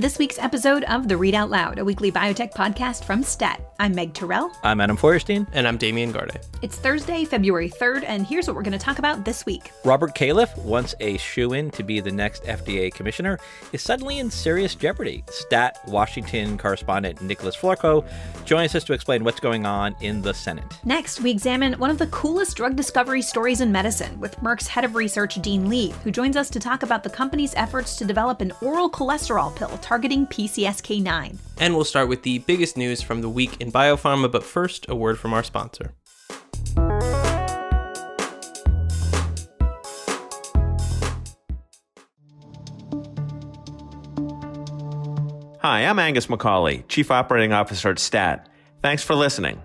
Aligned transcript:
Welcome 0.00 0.08
to 0.08 0.14
this 0.14 0.18
week's 0.18 0.38
episode 0.38 0.84
of 0.84 1.08
The 1.08 1.16
Read 1.18 1.34
Out 1.34 1.50
Loud, 1.50 1.78
a 1.78 1.84
weekly 1.84 2.10
biotech 2.10 2.54
podcast 2.54 3.04
from 3.04 3.22
STAT. 3.22 3.60
I'm 3.78 3.94
Meg 3.94 4.14
Terrell. 4.14 4.50
I'm 4.62 4.80
Adam 4.80 4.96
Feuerstein. 4.96 5.46
And 5.52 5.68
I'm 5.68 5.76
Damian 5.76 6.10
Garde. 6.10 6.40
It's 6.62 6.76
Thursday, 6.76 7.24
February 7.26 7.68
3rd, 7.68 8.04
and 8.06 8.26
here's 8.26 8.46
what 8.46 8.56
we're 8.56 8.62
going 8.62 8.72
to 8.72 8.78
talk 8.78 8.98
about 8.98 9.26
this 9.26 9.44
week. 9.44 9.72
Robert 9.84 10.14
Califf, 10.14 10.56
once 10.58 10.94
a 11.00 11.18
shoe 11.18 11.52
in 11.52 11.70
to 11.72 11.82
be 11.82 12.00
the 12.00 12.10
next 12.10 12.44
FDA 12.44 12.92
commissioner, 12.92 13.38
is 13.72 13.82
suddenly 13.82 14.18
in 14.18 14.30
serious 14.30 14.74
jeopardy. 14.74 15.22
STAT 15.28 15.78
Washington 15.86 16.56
correspondent 16.56 17.20
Nicholas 17.20 17.56
Florko 17.56 18.06
joins 18.46 18.74
us 18.74 18.84
to 18.84 18.94
explain 18.94 19.22
what's 19.22 19.40
going 19.40 19.66
on 19.66 19.94
in 20.00 20.22
the 20.22 20.32
Senate. 20.32 20.64
Next, 20.84 21.20
we 21.20 21.30
examine 21.30 21.74
one 21.74 21.90
of 21.90 21.98
the 21.98 22.06
coolest 22.06 22.56
drug 22.56 22.76
discovery 22.76 23.22
stories 23.22 23.60
in 23.60 23.72
medicine 23.72 24.18
with 24.18 24.36
Merck's 24.36 24.68
head 24.68 24.84
of 24.84 24.94
research, 24.94 25.40
Dean 25.42 25.68
Li, 25.68 25.94
who 26.04 26.10
joins 26.10 26.36
us 26.36 26.48
to 26.50 26.60
talk 26.60 26.82
about 26.82 27.02
the 27.02 27.10
company's 27.10 27.54
efforts 27.54 27.96
to 27.96 28.04
develop 28.06 28.40
an 28.40 28.52
oral 28.62 28.90
cholesterol 28.90 29.54
pill 29.54 29.76
targeting 29.90 30.24
PCSK9. 30.28 31.36
And 31.58 31.74
we'll 31.74 31.84
start 31.84 32.08
with 32.08 32.22
the 32.22 32.38
biggest 32.38 32.76
news 32.76 33.02
from 33.02 33.22
the 33.22 33.28
week 33.28 33.60
in 33.60 33.72
biopharma, 33.72 34.30
but 34.30 34.44
first, 34.44 34.88
a 34.88 34.94
word 34.94 35.18
from 35.18 35.32
our 35.32 35.42
sponsor. 35.42 35.94
Hi, 45.58 45.84
I'm 45.84 45.98
Angus 45.98 46.28
McCauley, 46.28 46.86
Chief 46.86 47.10
Operating 47.10 47.52
Officer 47.52 47.90
at 47.90 47.98
STAT. 47.98 48.48
Thanks 48.82 49.02
for 49.02 49.16
listening. 49.16 49.60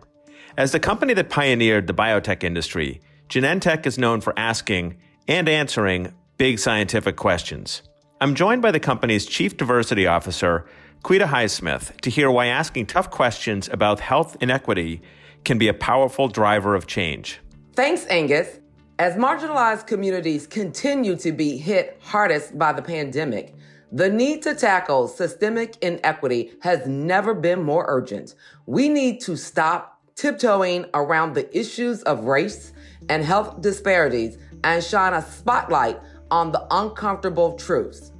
As 0.58 0.72
the 0.72 0.80
company 0.80 1.14
that 1.14 1.30
pioneered 1.30 1.86
the 1.86 1.94
biotech 1.94 2.44
industry, 2.44 3.00
Genentech 3.30 3.86
is 3.86 4.00
known 4.00 4.22
for 4.22 4.34
asking 4.36 4.98
and 5.28 5.48
answering 5.48 6.16
big 6.40 6.58
scientific 6.58 7.16
questions. 7.16 7.84
I'm 8.22 8.34
joined 8.34 8.62
by 8.62 8.72
the 8.72 8.80
company's 8.80 9.26
Chief 9.26 9.58
Diversity 9.58 10.08
Officer, 10.08 10.66
Quita 11.04 11.26
Highsmith, 11.26 12.00
to 12.00 12.10
hear 12.10 12.32
why 12.32 12.46
asking 12.46 12.86
tough 12.86 13.12
questions 13.12 13.68
about 13.68 14.00
health 14.00 14.38
inequity 14.40 15.02
can 15.44 15.58
be 15.58 15.68
a 15.68 15.74
powerful 15.74 16.30
driver 16.30 16.76
of 16.76 16.88
change. 16.88 17.42
Thanks, 17.74 18.06
Angus. 18.10 18.62
As 18.98 19.16
marginalized 19.16 19.86
communities 19.86 20.48
continue 20.48 21.18
to 21.18 21.34
be 21.34 21.58
hit 21.58 22.00
hardest 22.02 22.58
by 22.58 22.72
the 22.72 22.82
pandemic, 22.82 23.54
the 23.92 24.10
need 24.10 24.44
to 24.44 24.56
tackle 24.56 25.10
systemic 25.10 25.76
inequity 25.82 26.54
has 26.62 26.88
never 26.88 27.34
been 27.34 27.62
more 27.64 27.84
urgent. 27.90 28.34
We 28.66 28.88
need 28.88 29.20
to 29.22 29.36
stop 29.36 30.02
tiptoeing 30.16 30.86
around 30.94 31.34
the 31.34 31.56
issues 31.56 32.02
of 32.04 32.24
race 32.24 32.72
and 33.10 33.26
health 33.26 33.60
disparities 33.60 34.38
and 34.64 34.82
shine 34.82 35.14
a 35.14 35.22
spotlight 35.22 36.00
on 36.32 36.52
the 36.52 36.66
uncomfortable 36.72 37.54
truths. 37.54 38.12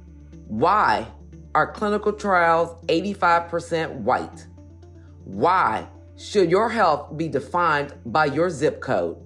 Why 0.48 1.06
are 1.54 1.72
clinical 1.72 2.12
trials 2.12 2.80
85% 2.88 3.94
white? 4.00 4.46
Why 5.24 5.88
should 6.16 6.50
your 6.50 6.70
health 6.70 7.16
be 7.16 7.28
defined 7.28 7.94
by 8.06 8.26
your 8.26 8.50
zip 8.50 8.80
code? 8.80 9.16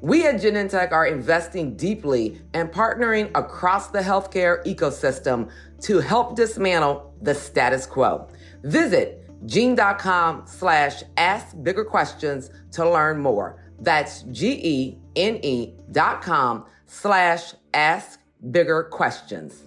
We 0.00 0.26
at 0.26 0.36
Genentech 0.36 0.90
are 0.90 1.06
investing 1.06 1.76
deeply 1.76 2.40
and 2.54 2.72
partnering 2.72 3.30
across 3.36 3.88
the 3.88 4.00
healthcare 4.00 4.64
ecosystem 4.66 5.50
to 5.82 6.00
help 6.00 6.34
dismantle 6.34 7.14
the 7.22 7.34
status 7.34 7.86
quo. 7.86 8.28
Visit 8.64 9.22
gene.com 9.46 10.44
slash 10.46 11.04
ask 11.16 11.54
bigger 11.62 11.84
questions 11.84 12.50
to 12.72 12.88
learn 12.88 13.20
more. 13.20 13.62
That's 13.78 14.22
G-E-N-E 14.22 15.74
dot 15.90 16.22
com 16.22 16.66
slash 16.86 17.54
ask 17.74 18.20
bigger 18.50 18.84
questions. 18.84 19.62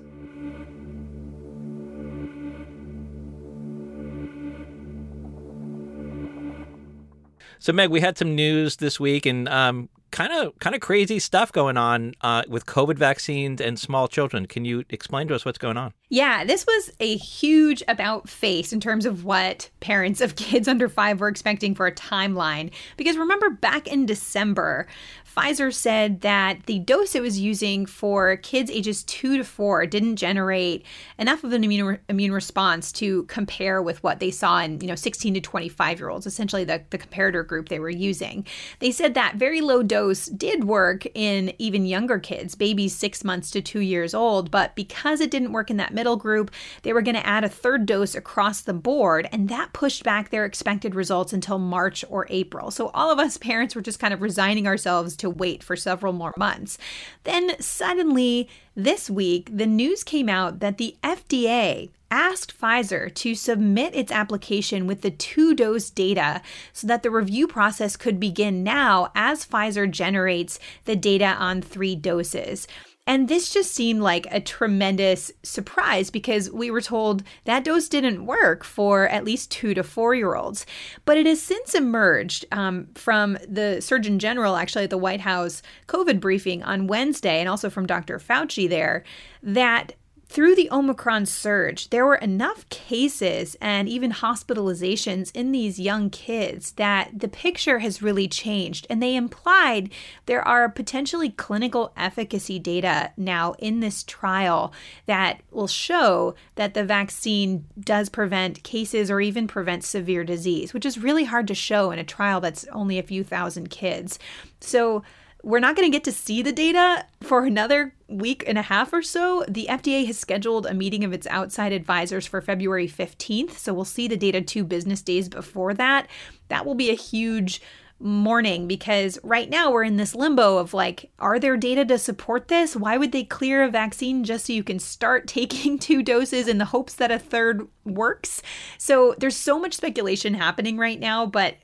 So, 7.59 7.73
Meg, 7.73 7.89
we 7.89 7.99
had 7.99 8.17
some 8.17 8.35
news 8.35 8.75
this 8.75 8.99
week, 8.99 9.25
and 9.25 9.49
um, 9.49 9.89
kind 10.11 10.31
of 10.31 10.57
kind 10.59 10.73
of 10.73 10.81
crazy 10.81 11.19
stuff 11.19 11.51
going 11.51 11.75
on 11.75 12.13
uh, 12.21 12.43
with 12.47 12.65
COVID 12.65 12.97
vaccines 12.97 13.59
and 13.59 13.77
small 13.77 14.07
children. 14.07 14.45
Can 14.45 14.63
you 14.63 14.85
explain 14.89 15.27
to 15.27 15.35
us 15.35 15.43
what's 15.43 15.57
going 15.57 15.75
on? 15.75 15.93
Yeah, 16.09 16.45
this 16.45 16.65
was 16.65 16.91
a 17.01 17.17
huge 17.17 17.83
about 17.87 18.29
face 18.29 18.71
in 18.71 18.79
terms 18.79 19.05
of 19.05 19.25
what 19.25 19.69
parents 19.81 20.21
of 20.21 20.35
kids 20.37 20.67
under 20.67 20.87
five 20.87 21.19
were 21.19 21.27
expecting 21.27 21.75
for 21.75 21.85
a 21.85 21.91
timeline. 21.91 22.71
Because 22.95 23.17
remember, 23.17 23.49
back 23.49 23.87
in 23.87 24.05
December, 24.05 24.87
Pfizer 25.35 25.73
said 25.73 26.21
that 26.21 26.65
the 26.65 26.79
dose 26.79 27.13
it 27.13 27.21
was 27.21 27.39
using 27.39 27.85
for 27.85 28.37
kids 28.37 28.71
ages 28.71 29.03
two 29.03 29.37
to 29.37 29.43
four 29.43 29.85
didn't 29.85 30.15
generate 30.15 30.85
enough 31.19 31.43
of 31.43 31.51
an 31.51 31.63
immune, 31.63 31.99
immune 32.07 32.31
response 32.31 32.91
to 32.93 33.23
compare 33.23 33.81
with 33.81 34.01
what 34.01 34.19
they 34.19 34.31
saw 34.31 34.59
in 34.61 34.79
you 34.79 34.87
know 34.87 34.95
16 34.95 35.33
to 35.33 35.41
25 35.41 35.99
year 35.99 36.09
olds, 36.09 36.25
essentially 36.25 36.63
the, 36.63 36.81
the 36.89 36.97
comparator 36.97 37.45
group 37.45 37.67
they 37.67 37.79
were 37.79 37.89
using. 37.89 38.45
They 38.79 38.91
said 38.91 39.13
that 39.15 39.35
very 39.35 39.59
low 39.59 39.83
dose 39.83 40.27
did 40.27 40.63
work 40.63 41.05
in 41.13 41.53
even 41.59 41.85
younger 41.85 42.17
kids, 42.17 42.55
babies 42.55 42.95
six 42.95 43.23
months 43.25 43.51
to 43.51 43.61
two 43.61 43.81
years 43.81 44.13
old, 44.13 44.51
but 44.51 44.73
because 44.75 45.19
it 45.19 45.31
didn't 45.31 45.51
work 45.51 45.69
in 45.69 45.77
that 45.77 45.93
middle 45.93 46.15
group, 46.15 46.49
they 46.83 46.93
were 46.93 47.01
going 47.01 47.15
to 47.15 47.27
add 47.27 47.43
a 47.43 47.49
third 47.49 47.85
dose 47.85 48.15
across 48.15 48.61
the 48.61 48.73
board, 48.73 49.27
and 49.33 49.49
that 49.49 49.73
pushed 49.73 50.03
back 50.03 50.29
their 50.29 50.45
expected 50.45 50.95
results 50.95 51.33
until 51.33 51.59
March 51.59 52.05
or 52.09 52.25
April. 52.29 52.71
So 52.71 52.89
all 52.93 53.11
of 53.11 53.19
us 53.19 53.37
parents 53.37 53.75
were 53.75 53.81
just 53.81 53.99
kind 53.99 54.13
of 54.13 54.21
resigning 54.21 54.65
ourselves 54.65 55.17
to 55.17 55.24
to 55.25 55.29
wait 55.29 55.63
for 55.63 55.75
several 55.75 56.13
more 56.13 56.33
months. 56.37 56.77
Then 57.23 57.59
suddenly, 57.59 58.47
this 58.75 59.09
week, 59.09 59.49
the 59.51 59.65
news 59.65 60.03
came 60.03 60.29
out 60.29 60.59
that 60.59 60.77
the 60.77 60.95
FDA 61.03 61.89
asked 62.11 62.57
Pfizer 62.57 63.13
to 63.13 63.33
submit 63.33 63.95
its 63.95 64.11
application 64.11 64.85
with 64.85 65.01
the 65.01 65.09
two 65.11 65.55
dose 65.55 65.89
data 65.89 66.41
so 66.71 66.85
that 66.87 67.01
the 67.01 67.09
review 67.09 67.47
process 67.47 67.97
could 67.97 68.19
begin 68.19 68.63
now 68.63 69.11
as 69.15 69.45
Pfizer 69.45 69.89
generates 69.89 70.59
the 70.85 70.95
data 70.95 71.35
on 71.39 71.61
three 71.61 71.95
doses. 71.95 72.67
And 73.07 73.27
this 73.27 73.53
just 73.53 73.73
seemed 73.73 74.01
like 74.01 74.25
a 74.31 74.39
tremendous 74.39 75.31
surprise 75.43 76.09
because 76.09 76.49
we 76.49 76.71
were 76.71 76.81
told 76.81 77.23
that 77.43 77.63
dose 77.63 77.87
didn't 77.87 78.25
work 78.25 78.63
for 78.63 79.07
at 79.07 79.23
least 79.23 79.51
two 79.51 79.75
to 79.75 79.83
four 79.83 80.15
year 80.15 80.35
olds. 80.35 80.65
But 81.05 81.17
it 81.17 81.27
has 81.27 81.41
since 81.41 81.75
emerged 81.75 82.45
um, 82.51 82.87
from 82.95 83.37
the 83.47 83.79
Surgeon 83.79 84.17
General, 84.17 84.55
actually, 84.55 84.85
at 84.85 84.89
the 84.89 84.97
White 84.97 85.21
House 85.21 85.61
COVID 85.87 86.19
briefing 86.19 86.63
on 86.63 86.87
Wednesday, 86.87 87.39
and 87.39 87.47
also 87.47 87.69
from 87.69 87.85
Dr. 87.85 88.17
Fauci 88.17 88.67
there, 88.67 89.03
that 89.43 89.93
through 90.35 90.53
the 90.53 90.69
Omicron 90.69 91.25
surge, 91.25 91.91
there 91.91 92.05
were 92.05 92.15
enough 92.15 92.67
cases 92.67 93.55
and 93.61 93.87
even 93.87 94.11
hospitalizations 94.11 95.31
in 95.33 95.53
these 95.53 95.79
young 95.79 96.09
kids 96.09 96.73
that 96.73 97.09
the 97.17 97.29
picture 97.29 97.79
has 97.79 98.01
really 98.01 98.27
changed. 98.27 98.85
And 98.89 99.01
they 99.01 99.15
implied 99.15 99.91
there 100.25 100.45
are 100.45 100.67
potentially 100.67 101.29
clinical 101.29 101.93
efficacy 101.95 102.59
data 102.59 103.13
now 103.15 103.53
in 103.59 103.79
this 103.79 104.03
trial 104.03 104.73
that 105.05 105.39
will 105.51 105.67
show 105.67 106.35
that 106.55 106.73
the 106.73 106.83
vaccine 106.83 107.65
does 107.79 108.09
prevent 108.09 108.61
cases 108.61 109.09
or 109.09 109.21
even 109.21 109.47
prevent 109.47 109.85
severe 109.85 110.25
disease, 110.25 110.73
which 110.73 110.85
is 110.85 110.97
really 110.97 111.23
hard 111.23 111.47
to 111.47 111.55
show 111.55 111.91
in 111.91 111.99
a 111.99 112.03
trial 112.03 112.41
that's 112.41 112.65
only 112.73 112.99
a 112.99 113.03
few 113.03 113.23
thousand 113.23 113.69
kids. 113.69 114.19
So, 114.59 115.01
we're 115.45 115.59
not 115.59 115.75
going 115.75 115.89
to 115.89 115.95
get 115.95 116.03
to 116.03 116.11
see 116.11 116.41
the 116.41 116.51
data 116.51 117.05
for 117.21 117.45
another 117.45 117.93
week 118.07 118.43
and 118.47 118.57
a 118.57 118.63
half 118.63 118.91
or 118.91 119.03
so. 119.03 119.45
The 119.47 119.67
FDA 119.69 120.03
has 120.07 120.17
scheduled 120.17 120.65
a 120.65 120.73
meeting 120.73 121.03
of 121.03 121.13
its 121.13 121.27
outside 121.27 121.71
advisors 121.71 122.25
for 122.25 122.41
February 122.41 122.87
15th. 122.87 123.51
So 123.51 123.71
we'll 123.71 123.85
see 123.85 124.07
the 124.07 124.17
data 124.17 124.41
two 124.41 124.63
business 124.63 125.03
days 125.03 125.29
before 125.29 125.75
that. 125.75 126.07
That 126.47 126.65
will 126.65 126.73
be 126.73 126.89
a 126.89 126.95
huge 126.95 127.61
morning 127.99 128.67
because 128.67 129.19
right 129.23 129.47
now 129.47 129.71
we're 129.71 129.83
in 129.83 129.97
this 129.97 130.15
limbo 130.15 130.57
of 130.57 130.73
like, 130.73 131.11
are 131.19 131.37
there 131.37 131.57
data 131.57 131.85
to 131.85 131.99
support 131.99 132.47
this? 132.47 132.75
Why 132.75 132.97
would 132.97 133.11
they 133.11 133.23
clear 133.23 133.63
a 133.63 133.69
vaccine 133.69 134.23
just 134.23 134.47
so 134.47 134.53
you 134.53 134.63
can 134.63 134.79
start 134.79 135.27
taking 135.27 135.77
two 135.77 136.01
doses 136.01 136.47
in 136.47 136.57
the 136.57 136.65
hopes 136.65 136.95
that 136.95 137.11
a 137.11 137.19
third 137.19 137.67
works? 137.85 138.41
So 138.79 139.13
there's 139.19 139.37
so 139.37 139.59
much 139.59 139.75
speculation 139.75 140.33
happening 140.33 140.79
right 140.79 140.99
now, 140.99 141.27
but 141.27 141.55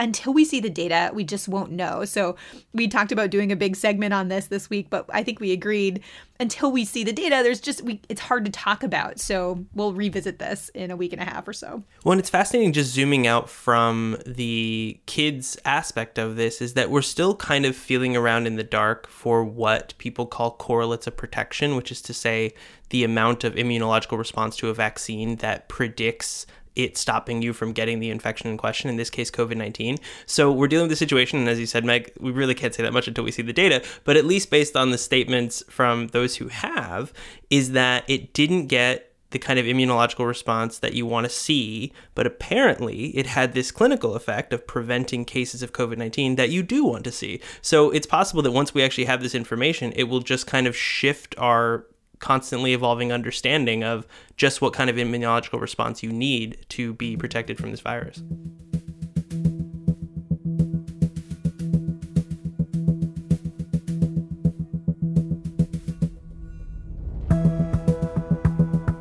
until 0.00 0.32
we 0.32 0.46
see 0.46 0.60
the 0.60 0.70
data, 0.70 1.10
we 1.12 1.22
just 1.22 1.46
won't 1.46 1.70
know. 1.70 2.06
So 2.06 2.34
we 2.72 2.88
talked 2.88 3.12
about 3.12 3.28
doing 3.30 3.52
a 3.52 3.56
big 3.56 3.76
segment 3.76 4.14
on 4.14 4.28
this 4.28 4.46
this 4.46 4.70
week, 4.70 4.88
but 4.88 5.04
I 5.10 5.22
think 5.22 5.40
we 5.40 5.52
agreed 5.52 6.02
until 6.40 6.72
we 6.72 6.86
see 6.86 7.04
the 7.04 7.12
data, 7.12 7.40
there's 7.42 7.60
just 7.60 7.82
we 7.82 8.00
it's 8.08 8.22
hard 8.22 8.46
to 8.46 8.50
talk 8.50 8.82
about. 8.82 9.20
So 9.20 9.66
we'll 9.74 9.92
revisit 9.92 10.38
this 10.38 10.70
in 10.70 10.90
a 10.90 10.96
week 10.96 11.12
and 11.12 11.20
a 11.20 11.24
half 11.26 11.46
or 11.46 11.52
so. 11.52 11.84
Well, 12.02 12.12
and 12.12 12.18
it's 12.18 12.30
fascinating 12.30 12.72
just 12.72 12.92
zooming 12.92 13.26
out 13.26 13.50
from 13.50 14.16
the 14.26 14.98
kids 15.04 15.58
aspect 15.66 16.18
of 16.18 16.36
this 16.36 16.62
is 16.62 16.72
that 16.74 16.90
we're 16.90 17.02
still 17.02 17.36
kind 17.36 17.66
of 17.66 17.76
feeling 17.76 18.16
around 18.16 18.46
in 18.46 18.56
the 18.56 18.64
dark 18.64 19.06
for 19.06 19.44
what 19.44 19.92
people 19.98 20.24
call 20.24 20.52
correlates 20.52 21.06
of 21.06 21.16
protection, 21.16 21.76
which 21.76 21.92
is 21.92 22.00
to 22.02 22.14
say 22.14 22.54
the 22.88 23.04
amount 23.04 23.44
of 23.44 23.54
immunological 23.54 24.16
response 24.16 24.56
to 24.56 24.70
a 24.70 24.74
vaccine 24.74 25.36
that 25.36 25.68
predicts 25.68 26.46
it 26.76 26.96
stopping 26.96 27.42
you 27.42 27.52
from 27.52 27.72
getting 27.72 28.00
the 28.00 28.10
infection 28.10 28.50
in 28.50 28.56
question, 28.56 28.90
in 28.90 28.96
this 28.96 29.10
case, 29.10 29.30
COVID 29.30 29.56
19. 29.56 29.98
So 30.26 30.52
we're 30.52 30.68
dealing 30.68 30.84
with 30.84 30.90
the 30.90 30.96
situation, 30.96 31.38
and 31.38 31.48
as 31.48 31.58
you 31.58 31.66
said, 31.66 31.84
Meg, 31.84 32.12
we 32.18 32.30
really 32.30 32.54
can't 32.54 32.74
say 32.74 32.82
that 32.82 32.92
much 32.92 33.08
until 33.08 33.24
we 33.24 33.30
see 33.30 33.42
the 33.42 33.52
data, 33.52 33.84
but 34.04 34.16
at 34.16 34.24
least 34.24 34.50
based 34.50 34.76
on 34.76 34.90
the 34.90 34.98
statements 34.98 35.62
from 35.68 36.08
those 36.08 36.36
who 36.36 36.48
have, 36.48 37.12
is 37.48 37.72
that 37.72 38.04
it 38.08 38.32
didn't 38.32 38.66
get 38.66 39.10
the 39.30 39.38
kind 39.38 39.58
of 39.58 39.66
immunological 39.66 40.26
response 40.26 40.78
that 40.78 40.94
you 40.94 41.06
want 41.06 41.24
to 41.24 41.30
see, 41.30 41.92
but 42.14 42.26
apparently 42.26 43.16
it 43.16 43.26
had 43.26 43.54
this 43.54 43.70
clinical 43.70 44.14
effect 44.14 44.52
of 44.52 44.66
preventing 44.66 45.24
cases 45.24 45.62
of 45.62 45.72
COVID 45.72 45.98
19 45.98 46.36
that 46.36 46.50
you 46.50 46.62
do 46.62 46.84
want 46.84 47.04
to 47.04 47.12
see. 47.12 47.40
So 47.62 47.90
it's 47.90 48.06
possible 48.06 48.42
that 48.42 48.50
once 48.50 48.74
we 48.74 48.82
actually 48.82 49.04
have 49.04 49.22
this 49.22 49.34
information, 49.34 49.92
it 49.94 50.04
will 50.04 50.20
just 50.20 50.46
kind 50.46 50.66
of 50.66 50.76
shift 50.76 51.34
our 51.38 51.86
constantly 52.20 52.72
evolving 52.72 53.12
understanding 53.12 53.82
of 53.82 54.06
just 54.36 54.60
what 54.62 54.72
kind 54.72 54.88
of 54.88 54.96
immunological 54.96 55.60
response 55.60 56.02
you 56.02 56.12
need 56.12 56.64
to 56.68 56.94
be 56.94 57.16
protected 57.16 57.58
from 57.58 57.70
this 57.70 57.80
virus. 57.80 58.22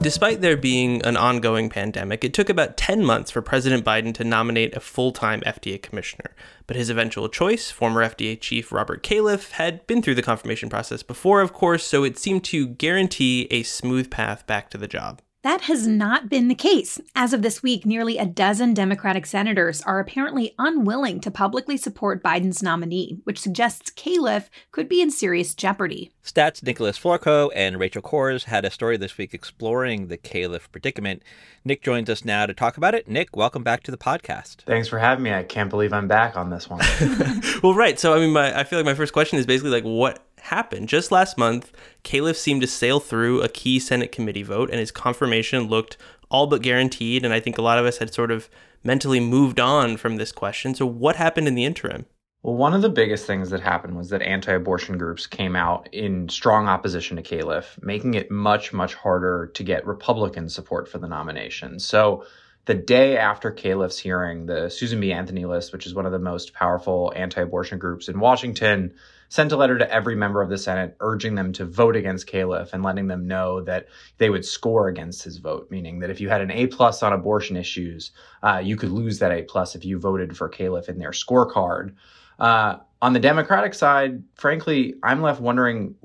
Despite 0.10 0.42
there 0.42 0.58
being 0.58 1.06
an 1.06 1.16
ongoing 1.18 1.70
pandemic, 1.70 2.24
it 2.24 2.34
took 2.34 2.50
about 2.50 2.78
10 2.78 3.06
months 3.06 3.30
for 3.30 3.44
President 3.44 3.86
Biden 3.86 4.12
to 4.16 4.24
nominate 4.24 4.76
a 4.76 4.80
full 4.80 5.12
time 5.12 5.42
FDA 5.42 5.80
commissioner. 5.80 6.32
But 6.66 6.78
his 6.78 6.90
eventual 6.90 7.30
choice, 7.30 7.70
former 7.70 8.04
FDA 8.04 8.42
chief 8.42 8.72
Robert 8.72 9.04
Califf, 9.04 9.52
had 9.52 9.86
been 9.86 10.02
through 10.02 10.16
the 10.16 10.24
confirmation 10.24 10.68
process 10.68 11.04
before, 11.04 11.42
of 11.42 11.54
course, 11.54 11.86
so 11.86 12.04
it 12.04 12.18
seemed 12.18 12.44
to 12.46 12.70
guarantee 12.70 13.48
a 13.52 13.62
smooth 13.62 14.10
path 14.10 14.48
back 14.48 14.72
to 14.72 14.80
the 14.80 14.88
job. 14.88 15.22
That 15.42 15.62
has 15.62 15.88
not 15.88 16.28
been 16.28 16.50
the 16.50 16.54
case. 16.56 17.00
As 17.16 17.32
of 17.32 17.44
this 17.44 17.64
week, 17.64 17.86
nearly 17.86 18.18
a 18.18 18.26
dozen 18.26 18.74
Democratic 18.74 19.26
senators 19.26 19.82
are 19.84 20.02
apparently 20.02 20.54
unwilling 20.60 21.22
to 21.22 21.32
publicly 21.32 21.78
support 21.78 22.22
Biden's 22.22 22.62
nominee, 22.62 23.22
which 23.24 23.40
suggests 23.40 23.90
Califf 23.90 24.50
could 24.74 24.90
be 24.90 25.02
in 25.02 25.10
serious 25.10 25.56
jeopardy. 25.56 26.12
Stats 26.26 26.62
Nicholas 26.62 27.00
Florko 27.00 27.50
and 27.56 27.80
Rachel 27.80 28.02
Cohrs 28.02 28.44
had 28.44 28.66
a 28.66 28.70
story 28.70 28.98
this 28.98 29.18
week 29.18 29.34
exploring 29.34 30.08
the 30.08 30.18
Califf 30.18 30.70
predicament. 30.74 31.24
Nick 31.64 31.84
joins 31.84 32.10
us 32.10 32.26
now 32.26 32.46
to 32.46 32.54
talk 32.54 32.76
about 32.76 32.94
it. 32.94 33.08
Nick, 33.08 33.38
welcome 33.38 33.64
back 33.64 33.82
to 33.84 33.92
the 33.92 33.98
podcast. 33.98 34.64
Thanks 34.64 34.90
for 34.90 35.00
having 35.00 35.24
me. 35.24 35.34
I 35.34 35.44
can't 35.44 35.70
believe 35.70 35.94
I'm 35.94 36.10
back 36.10 36.36
on 36.36 36.50
this 36.50 36.70
one. 36.70 36.82
well, 37.64 37.74
right. 37.74 37.98
So, 37.98 38.14
I 38.14 38.20
mean, 38.20 38.34
my, 38.34 38.60
I 38.60 38.66
feel 38.66 38.78
like 38.78 38.86
my 38.86 38.94
first 38.94 39.14
question 39.14 39.40
is 39.40 39.46
basically 39.46 39.72
like, 39.72 39.86
what 39.86 40.20
happened. 40.42 40.90
Just 40.90 41.12
last 41.12 41.38
month, 41.38 41.72
Califf 42.04 42.36
seemed 42.36 42.62
to 42.62 42.68
sail 42.68 43.00
through 43.00 43.42
a 43.42 43.50
key 43.50 43.80
Senate 43.80 44.12
committee 44.12 44.44
vote, 44.44 44.70
and 44.70 44.80
his 44.80 44.92
confirmation 44.92 45.64
looked 45.64 45.98
all 46.30 46.48
but 46.48 46.62
guaranteed. 46.62 47.26
And 47.26 47.34
I 47.34 47.40
think 47.40 47.58
a 47.58 47.62
lot 47.62 47.80
of 47.80 47.86
us 47.86 47.98
had 47.98 48.14
sort 48.14 48.32
of 48.32 48.50
mentally 48.84 49.20
moved 49.20 49.60
on 49.60 49.98
from 49.98 50.18
this 50.18 50.32
question. 50.32 50.74
So, 50.74 50.86
what 50.86 51.16
happened 51.16 51.48
in 51.48 51.56
the 51.56 51.66
interim? 51.66 52.06
Well, 52.42 52.56
one 52.56 52.74
of 52.74 52.82
the 52.82 52.90
biggest 52.90 53.28
things 53.28 53.50
that 53.50 53.60
happened 53.60 53.98
was 53.98 54.10
that 54.10 54.22
anti 54.22 54.54
abortion 54.54 54.98
groups 54.98 55.28
came 55.28 55.56
out 55.56 55.90
in 55.94 56.30
strong 56.30 56.68
opposition 56.68 57.18
to 57.18 57.24
Califf, 57.24 57.82
making 57.84 58.14
it 58.14 58.32
much, 58.32 58.72
much 58.72 58.94
harder 58.94 59.52
to 59.56 59.64
get 59.64 59.86
Republican 59.86 60.48
support 60.48 60.88
for 60.88 61.00
the 61.00 61.08
nomination. 61.08 61.80
So, 61.80 62.24
the 62.66 62.76
day 62.76 63.18
after 63.18 63.52
Califf's 63.52 63.98
hearing, 63.98 64.46
the 64.46 64.70
Susan 64.70 65.00
B. 65.02 65.12
Anthony 65.12 65.46
list, 65.46 65.74
which 65.74 65.86
is 65.86 65.96
one 65.96 66.06
of 66.06 66.12
the 66.12 66.20
most 66.20 66.54
powerful 66.54 67.12
anti 67.16 67.42
abortion 67.42 67.78
groups 67.78 68.08
in 68.08 68.20
Washington, 68.20 68.94
sent 69.30 69.52
a 69.52 69.58
letter 69.58 69.78
to 69.78 69.92
every 69.92 70.16
member 70.16 70.42
of 70.42 70.50
the 70.50 70.58
Senate 70.58 70.98
urging 71.00 71.36
them 71.36 71.54
to 71.54 71.66
vote 71.66 71.96
against 71.96 72.28
Califf 72.28 72.74
and 72.74 72.84
letting 72.84 73.08
them 73.08 73.28
know 73.28 73.62
that 73.62 73.88
they 74.18 74.30
would 74.30 74.44
score 74.44 74.88
against 74.88 75.24
his 75.24 75.38
vote, 75.38 75.70
meaning 75.70 76.00
that 76.00 76.10
if 76.10 76.20
you 76.20 76.30
had 76.30 76.42
an 76.42 76.52
A 76.52 76.68
plus 76.68 77.02
on 77.04 77.14
abortion 77.14 77.56
issues, 77.56 78.12
uh, 78.44 78.62
you 78.64 78.76
could 78.76 78.92
lose 78.92 79.20
that 79.20 79.32
A 79.32 79.44
plus 79.44 79.76
if 79.76 79.86
you 79.86 80.00
voted 80.00 80.36
for 80.36 80.50
Califf 80.50 80.90
in 80.90 80.98
their 80.98 81.12
scorecard. 81.12 81.94
Uh, 82.40 82.78
on 83.02 83.14
the 83.14 83.20
Democratic 83.20 83.74
side, 83.74 84.24
frankly, 84.36 84.96
I'm 85.04 85.22
left 85.22 85.42
wondering 85.42 85.96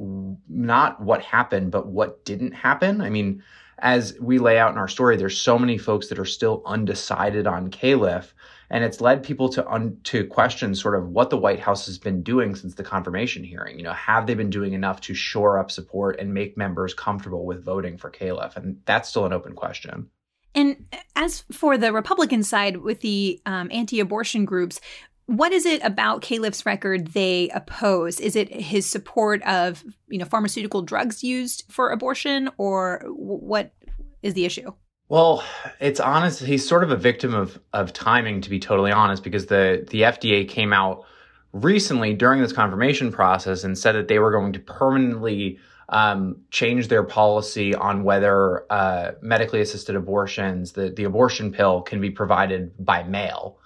not 0.49 1.01
what 1.01 1.23
happened, 1.23 1.73
but 1.73 1.87
what 1.87 2.25
didn't 2.25 2.53
happen. 2.53 3.01
I 3.01 3.11
mean, 3.11 3.43
as 3.79 4.17
we 4.21 4.39
lay 4.39 4.59
out 4.59 4.73
in 4.73 4.79
our 4.79 4.89
story, 4.89 5.17
there's 5.17 5.37
so 5.37 5.59
many 5.59 5.79
folks 5.79 6.09
that 6.09 6.19
are 6.19 6.25
still 6.25 6.63
undecided 6.67 7.47
on 7.47 7.71
Califf 7.71 8.33
and 8.75 8.83
it's 8.83 9.01
led 9.01 9.23
people 9.23 9.49
to 9.51 9.67
un- 9.71 9.97
to 10.03 10.27
question 10.27 10.75
sort 10.75 10.97
of 10.97 11.09
what 11.09 11.31
the 11.31 11.37
White 11.37 11.61
House 11.61 11.87
has 11.87 11.97
been 11.97 12.25
doing 12.25 12.57
since 12.57 12.75
the 12.75 12.83
confirmation 12.83 13.45
hearing. 13.45 13.79
You 13.79 13.85
know, 13.85 13.93
have 13.93 14.27
they 14.27 14.35
been 14.35 14.51
doing 14.51 14.73
enough 14.73 15.01
to 15.03 15.15
shore 15.15 15.61
up 15.61 15.71
support 15.71 16.19
and 16.19 16.35
make 16.35 16.57
members 16.57 16.93
comfortable 16.93 17.47
with 17.47 17.65
voting 17.65 17.97
for 17.97 18.11
Califf? 18.11 18.57
And 18.57 18.81
that's 18.85 19.09
still 19.09 19.27
an 19.27 19.33
open 19.33 19.55
question. 19.55 20.11
And 20.57 20.87
as 21.15 21.45
for 21.53 21.79
the 21.79 21.93
Republican 21.93 22.43
side 22.43 22.79
with 22.79 22.99
the 22.99 23.41
um, 23.47 23.69
anti-abortion 23.71 24.45
groups, 24.45 24.81
what 25.27 25.53
is 25.53 25.67
it 25.67 25.81
about 25.85 26.23
Califf's 26.23 26.67
record 26.67 27.13
they 27.13 27.51
oppose? 27.51 28.19
Is 28.19 28.35
it 28.35 28.53
his 28.53 28.87
support 28.87 29.41
of 29.45 29.85
you 30.09 30.19
know 30.19 30.25
pharmaceutical 30.25 30.83
drugs 30.83 31.23
used 31.23 31.63
for 31.71 31.91
abortion, 31.91 32.51
or 32.59 33.05
what 33.07 33.73
is 34.21 34.35
the 34.35 34.45
issue? 34.45 34.73
Well, 35.15 35.45
it's 35.79 36.01
honest. 36.01 36.41
He's 36.41 36.69
sort 36.69 36.83
of 36.83 36.91
a 36.91 36.97
victim 36.97 37.35
of 37.35 37.61
of 37.73 37.93
timing, 37.93 38.41
to 38.41 38.51
be 38.51 38.59
totally 38.59 38.91
honest, 38.91 39.23
because 39.23 39.47
the 39.47 39.87
the 39.89 40.03
FDA 40.03 40.49
came 40.49 40.73
out 40.73 41.05
recently 41.53 42.15
during 42.15 42.43
this 42.43 42.53
confirmation 42.53 43.13
process 43.13 43.63
and 43.63 43.79
said 43.79 43.93
that 43.93 44.09
they 44.09 44.19
were 44.19 44.33
going 44.33 44.53
to 44.55 44.59
permanently 44.59 45.61
um, 45.89 46.39
change 46.51 46.89
their 46.89 47.05
policy 47.05 47.77
on 47.77 48.03
whether 48.03 48.67
uh, 48.73 49.13
medically 49.23 49.61
assisted 49.61 49.95
abortions, 49.95 50.73
the 50.73 50.91
the 50.91 51.05
abortion 51.05 51.53
pill, 51.53 51.81
can 51.83 52.01
be 52.01 52.11
provided 52.11 52.73
by 52.85 53.05
mail. 53.05 53.61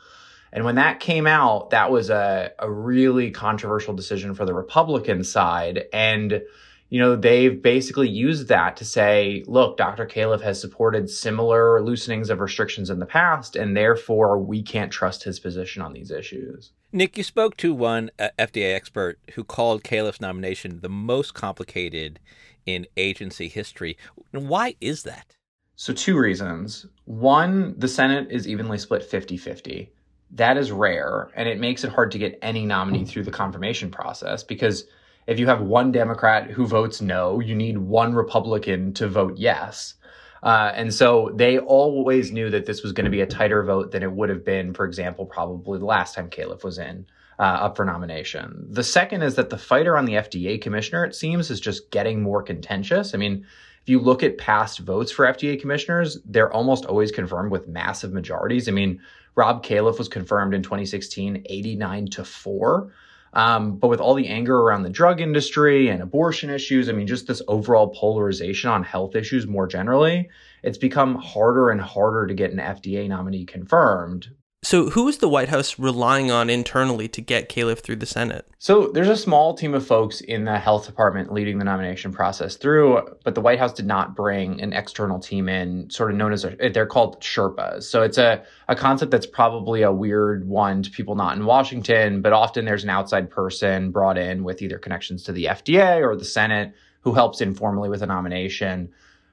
And 0.52 0.66
when 0.66 0.74
that 0.74 1.00
came 1.00 1.26
out, 1.26 1.70
that 1.70 1.90
was 1.90 2.10
a, 2.10 2.50
a 2.58 2.70
really 2.70 3.30
controversial 3.30 3.94
decision 3.94 4.34
for 4.34 4.44
the 4.44 4.52
Republican 4.52 5.24
side. 5.24 5.86
And 5.94 6.42
you 6.90 6.98
know, 6.98 7.16
they've 7.16 7.60
basically 7.60 8.08
used 8.08 8.48
that 8.48 8.76
to 8.78 8.84
say, 8.84 9.44
look, 9.46 9.76
Dr. 9.76 10.06
Califf 10.06 10.40
has 10.40 10.60
supported 10.60 11.10
similar 11.10 11.80
loosenings 11.80 12.30
of 12.30 12.40
restrictions 12.40 12.88
in 12.88 12.98
the 12.98 13.06
past, 13.06 13.56
and 13.56 13.76
therefore 13.76 14.38
we 14.38 14.62
can't 14.62 14.90
trust 14.90 15.22
his 15.24 15.38
position 15.38 15.82
on 15.82 15.92
these 15.92 16.10
issues. 16.10 16.72
Nick, 16.90 17.18
you 17.18 17.24
spoke 17.24 17.58
to 17.58 17.74
one 17.74 18.10
uh, 18.18 18.30
FDA 18.38 18.74
expert 18.74 19.18
who 19.34 19.44
called 19.44 19.84
Califf's 19.84 20.22
nomination 20.22 20.80
the 20.80 20.88
most 20.88 21.34
complicated 21.34 22.18
in 22.64 22.86
agency 22.96 23.48
history. 23.48 23.98
Why 24.30 24.74
is 24.80 25.02
that? 25.02 25.36
So, 25.76 25.92
two 25.92 26.18
reasons. 26.18 26.86
One, 27.04 27.74
the 27.78 27.86
Senate 27.86 28.28
is 28.30 28.48
evenly 28.48 28.78
split 28.78 29.02
50 29.02 29.36
50. 29.36 29.92
That 30.32 30.56
is 30.56 30.72
rare, 30.72 31.30
and 31.36 31.48
it 31.48 31.60
makes 31.60 31.84
it 31.84 31.90
hard 31.92 32.10
to 32.12 32.18
get 32.18 32.38
any 32.42 32.66
nominee 32.66 33.04
through 33.04 33.24
the 33.24 33.30
confirmation 33.30 33.90
process 33.90 34.42
because 34.42 34.84
if 35.28 35.38
you 35.38 35.46
have 35.46 35.60
one 35.60 35.92
Democrat 35.92 36.50
who 36.50 36.66
votes 36.66 37.02
no, 37.02 37.38
you 37.38 37.54
need 37.54 37.76
one 37.76 38.14
Republican 38.14 38.94
to 38.94 39.06
vote 39.06 39.36
yes. 39.36 39.94
Uh, 40.42 40.72
and 40.74 40.92
so 40.92 41.30
they 41.34 41.58
always 41.58 42.32
knew 42.32 42.48
that 42.48 42.64
this 42.64 42.82
was 42.82 42.92
going 42.92 43.04
to 43.04 43.10
be 43.10 43.20
a 43.20 43.26
tighter 43.26 43.62
vote 43.62 43.90
than 43.90 44.02
it 44.02 44.10
would 44.10 44.30
have 44.30 44.42
been, 44.42 44.72
for 44.72 44.86
example, 44.86 45.26
probably 45.26 45.78
the 45.78 45.84
last 45.84 46.14
time 46.14 46.30
Califf 46.30 46.64
was 46.64 46.78
in. 46.78 47.06
Uh, 47.40 47.58
up 47.60 47.76
for 47.76 47.84
nomination. 47.84 48.66
The 48.68 48.82
second 48.82 49.22
is 49.22 49.36
that 49.36 49.48
the 49.48 49.56
fighter 49.56 49.96
on 49.96 50.06
the 50.06 50.14
FDA 50.14 50.60
commissioner, 50.60 51.04
it 51.04 51.14
seems, 51.14 51.52
is 51.52 51.60
just 51.60 51.92
getting 51.92 52.20
more 52.20 52.42
contentious. 52.42 53.14
I 53.14 53.16
mean, 53.16 53.46
if 53.80 53.88
you 53.88 54.00
look 54.00 54.24
at 54.24 54.38
past 54.38 54.80
votes 54.80 55.12
for 55.12 55.24
FDA 55.24 55.60
commissioners, 55.60 56.18
they're 56.24 56.52
almost 56.52 56.84
always 56.86 57.12
confirmed 57.12 57.52
with 57.52 57.68
massive 57.68 58.12
majorities. 58.12 58.68
I 58.68 58.72
mean, 58.72 59.00
Rob 59.36 59.64
Califf 59.64 59.98
was 59.98 60.08
confirmed 60.08 60.52
in 60.52 60.64
2016, 60.64 61.44
89 61.48 62.06
to 62.08 62.24
4. 62.24 62.92
Um, 63.32 63.76
but 63.76 63.88
with 63.88 64.00
all 64.00 64.14
the 64.14 64.28
anger 64.28 64.56
around 64.56 64.82
the 64.82 64.90
drug 64.90 65.20
industry 65.20 65.88
and 65.88 66.02
abortion 66.02 66.50
issues, 66.50 66.88
I 66.88 66.92
mean, 66.92 67.06
just 67.06 67.26
this 67.26 67.42
overall 67.48 67.88
polarization 67.88 68.70
on 68.70 68.82
health 68.82 69.14
issues 69.14 69.46
more 69.46 69.66
generally, 69.66 70.28
it's 70.62 70.78
become 70.78 71.16
harder 71.16 71.70
and 71.70 71.80
harder 71.80 72.26
to 72.26 72.34
get 72.34 72.52
an 72.52 72.58
FDA 72.58 73.08
nominee 73.08 73.44
confirmed. 73.44 74.28
So, 74.64 74.90
who 74.90 75.06
is 75.06 75.18
the 75.18 75.28
White 75.28 75.50
House 75.50 75.78
relying 75.78 76.32
on 76.32 76.50
internally 76.50 77.06
to 77.08 77.20
get 77.20 77.48
Califf 77.48 77.78
through 77.78 77.96
the 77.96 78.06
Senate? 78.06 78.44
So, 78.58 78.88
there's 78.88 79.08
a 79.08 79.16
small 79.16 79.54
team 79.54 79.72
of 79.72 79.86
folks 79.86 80.20
in 80.20 80.44
the 80.44 80.58
health 80.58 80.84
department 80.84 81.32
leading 81.32 81.58
the 81.58 81.64
nomination 81.64 82.12
process 82.12 82.56
through, 82.56 83.00
but 83.22 83.36
the 83.36 83.40
White 83.40 83.60
House 83.60 83.72
did 83.72 83.86
not 83.86 84.16
bring 84.16 84.60
an 84.60 84.72
external 84.72 85.20
team 85.20 85.48
in, 85.48 85.88
sort 85.90 86.10
of 86.10 86.16
known 86.16 86.32
as, 86.32 86.44
a, 86.44 86.56
they're 86.74 86.86
called 86.86 87.20
Sherpas. 87.20 87.84
So, 87.84 88.02
it's 88.02 88.18
a, 88.18 88.42
a 88.66 88.74
concept 88.74 89.12
that's 89.12 89.26
probably 89.26 89.82
a 89.82 89.92
weird 89.92 90.48
one 90.48 90.82
to 90.82 90.90
people 90.90 91.14
not 91.14 91.36
in 91.36 91.44
Washington, 91.44 92.20
but 92.20 92.32
often 92.32 92.64
there's 92.64 92.84
an 92.84 92.90
outside 92.90 93.30
person 93.30 93.92
brought 93.92 94.18
in 94.18 94.42
with 94.42 94.60
either 94.60 94.78
connections 94.78 95.22
to 95.24 95.32
the 95.32 95.44
FDA 95.44 96.02
or 96.02 96.16
the 96.16 96.24
Senate 96.24 96.74
who 97.02 97.14
helps 97.14 97.40
informally 97.40 97.88
with 97.88 98.02
a 98.02 98.06
nomination. 98.06 98.90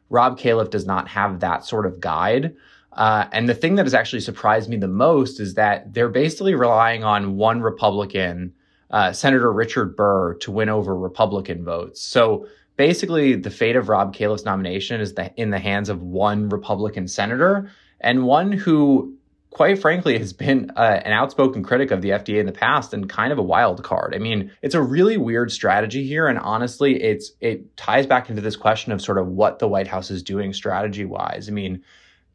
Rob 0.09 0.37
Califf 0.37 0.69
does 0.69 0.85
not 0.85 1.07
have 1.07 1.39
that 1.39 1.65
sort 1.65 1.87
of 1.87 1.99
guide. 1.99 2.55
Uh, 2.95 3.27
and 3.33 3.47
the 3.47 3.53
thing 3.53 3.75
that 3.75 3.85
has 3.85 3.93
actually 3.93 4.21
surprised 4.21 4.69
me 4.69 4.77
the 4.77 4.87
most 4.87 5.39
is 5.39 5.55
that 5.55 5.93
they're 5.93 6.09
basically 6.09 6.55
relying 6.55 7.03
on 7.03 7.35
one 7.35 7.61
Republican, 7.61 8.53
uh, 8.89 9.11
Senator 9.11 9.51
Richard 9.51 9.95
Burr, 9.95 10.35
to 10.35 10.51
win 10.51 10.69
over 10.69 10.95
Republican 10.97 11.65
votes. 11.65 12.01
So 12.01 12.47
basically, 12.77 13.35
the 13.35 13.49
fate 13.49 13.75
of 13.75 13.89
Rob 13.89 14.13
Califf's 14.13 14.45
nomination 14.45 15.01
is 15.01 15.13
the, 15.13 15.33
in 15.35 15.49
the 15.49 15.59
hands 15.59 15.89
of 15.89 16.01
one 16.01 16.47
Republican 16.47 17.09
senator 17.09 17.69
and 17.99 18.23
one 18.23 18.53
who, 18.53 19.13
quite 19.49 19.79
frankly, 19.79 20.17
has 20.17 20.31
been 20.31 20.71
uh, 20.77 21.01
an 21.03 21.11
outspoken 21.11 21.63
critic 21.63 21.91
of 21.91 22.01
the 22.01 22.11
FDA 22.11 22.39
in 22.39 22.45
the 22.45 22.53
past 22.53 22.93
and 22.93 23.09
kind 23.09 23.33
of 23.33 23.37
a 23.37 23.43
wild 23.43 23.83
card. 23.83 24.15
I 24.15 24.19
mean, 24.19 24.51
it's 24.61 24.75
a 24.75 24.81
really 24.81 25.17
weird 25.17 25.51
strategy 25.51 26.07
here, 26.07 26.27
and 26.27 26.39
honestly, 26.39 27.01
it's 27.03 27.31
it 27.41 27.75
ties 27.75 28.07
back 28.07 28.29
into 28.29 28.41
this 28.41 28.55
question 28.55 28.93
of 28.93 29.01
sort 29.01 29.17
of 29.17 29.27
what 29.27 29.59
the 29.59 29.67
White 29.67 29.87
House 29.87 30.11
is 30.11 30.23
doing 30.23 30.53
strategy 30.53 31.03
wise. 31.03 31.49
I 31.49 31.51
mean, 31.51 31.83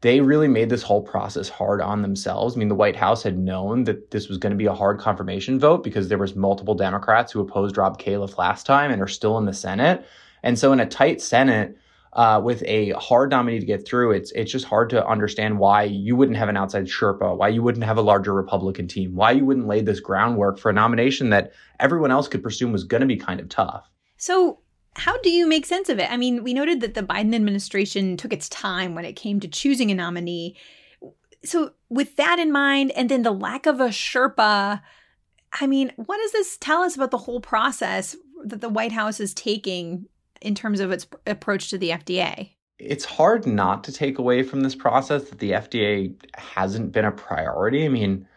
they 0.01 0.19
really 0.19 0.47
made 0.47 0.69
this 0.69 0.83
whole 0.83 1.01
process 1.01 1.47
hard 1.47 1.79
on 1.79 2.01
themselves. 2.01 2.55
I 2.55 2.59
mean, 2.59 2.67
the 2.69 2.75
White 2.75 2.95
House 2.95 3.21
had 3.21 3.37
known 3.37 3.83
that 3.85 4.11
this 4.11 4.27
was 4.27 4.37
going 4.37 4.51
to 4.51 4.57
be 4.57 4.65
a 4.65 4.73
hard 4.73 4.99
confirmation 4.99 5.59
vote 5.59 5.83
because 5.83 6.07
there 6.07 6.17
was 6.17 6.35
multiple 6.35 6.73
Democrats 6.73 7.31
who 7.31 7.39
opposed 7.39 7.77
Rob 7.77 7.99
Califf 7.99 8.37
last 8.37 8.65
time 8.65 8.91
and 8.91 9.01
are 9.01 9.07
still 9.07 9.37
in 9.37 9.45
the 9.45 9.53
Senate. 9.53 10.05
And 10.43 10.57
so 10.57 10.73
in 10.73 10.79
a 10.79 10.87
tight 10.87 11.21
Senate, 11.21 11.77
uh, 12.13 12.41
with 12.43 12.61
a 12.65 12.89
hard 12.91 13.29
nominee 13.29 13.59
to 13.59 13.65
get 13.65 13.87
through, 13.87 14.11
it's 14.11 14.31
it's 14.31 14.51
just 14.51 14.65
hard 14.65 14.89
to 14.89 15.05
understand 15.07 15.59
why 15.59 15.83
you 15.83 16.15
wouldn't 16.15 16.37
have 16.37 16.49
an 16.49 16.57
outside 16.57 16.85
Sherpa, 16.85 17.37
why 17.37 17.47
you 17.47 17.63
wouldn't 17.63 17.85
have 17.85 17.97
a 17.97 18.01
larger 18.01 18.33
Republican 18.33 18.87
team, 18.87 19.15
why 19.15 19.31
you 19.31 19.45
wouldn't 19.45 19.67
lay 19.67 19.81
this 19.81 20.01
groundwork 20.01 20.59
for 20.59 20.69
a 20.69 20.73
nomination 20.73 21.29
that 21.29 21.53
everyone 21.79 22.11
else 22.11 22.27
could 22.27 22.43
presume 22.43 22.73
was 22.73 22.83
going 22.83 23.01
to 23.01 23.07
be 23.07 23.15
kind 23.15 23.39
of 23.39 23.47
tough. 23.47 23.89
So, 24.17 24.59
how 24.95 25.17
do 25.19 25.29
you 25.29 25.47
make 25.47 25.65
sense 25.65 25.89
of 25.89 25.99
it? 25.99 26.11
I 26.11 26.17
mean, 26.17 26.43
we 26.43 26.53
noted 26.53 26.81
that 26.81 26.93
the 26.93 27.03
Biden 27.03 27.33
administration 27.33 28.17
took 28.17 28.33
its 28.33 28.49
time 28.49 28.93
when 28.93 29.05
it 29.05 29.13
came 29.13 29.39
to 29.39 29.47
choosing 29.47 29.89
a 29.91 29.95
nominee. 29.95 30.57
So, 31.43 31.71
with 31.89 32.17
that 32.17 32.39
in 32.39 32.51
mind, 32.51 32.91
and 32.91 33.09
then 33.09 33.23
the 33.23 33.31
lack 33.31 33.65
of 33.65 33.79
a 33.79 33.87
Sherpa, 33.87 34.81
I 35.59 35.67
mean, 35.67 35.91
what 35.95 36.17
does 36.17 36.31
this 36.33 36.57
tell 36.57 36.81
us 36.83 36.95
about 36.95 37.11
the 37.11 37.17
whole 37.17 37.41
process 37.41 38.15
that 38.43 38.61
the 38.61 38.69
White 38.69 38.91
House 38.91 39.19
is 39.19 39.33
taking 39.33 40.07
in 40.41 40.55
terms 40.55 40.79
of 40.79 40.91
its 40.91 41.07
approach 41.25 41.69
to 41.69 41.77
the 41.77 41.89
FDA? 41.89 42.51
It's 42.77 43.05
hard 43.05 43.45
not 43.45 43.83
to 43.85 43.91
take 43.91 44.17
away 44.17 44.43
from 44.43 44.61
this 44.61 44.75
process 44.75 45.29
that 45.29 45.39
the 45.39 45.51
FDA 45.51 46.13
hasn't 46.35 46.91
been 46.91 47.05
a 47.05 47.11
priority. 47.11 47.85
I 47.85 47.89
mean, 47.89 48.27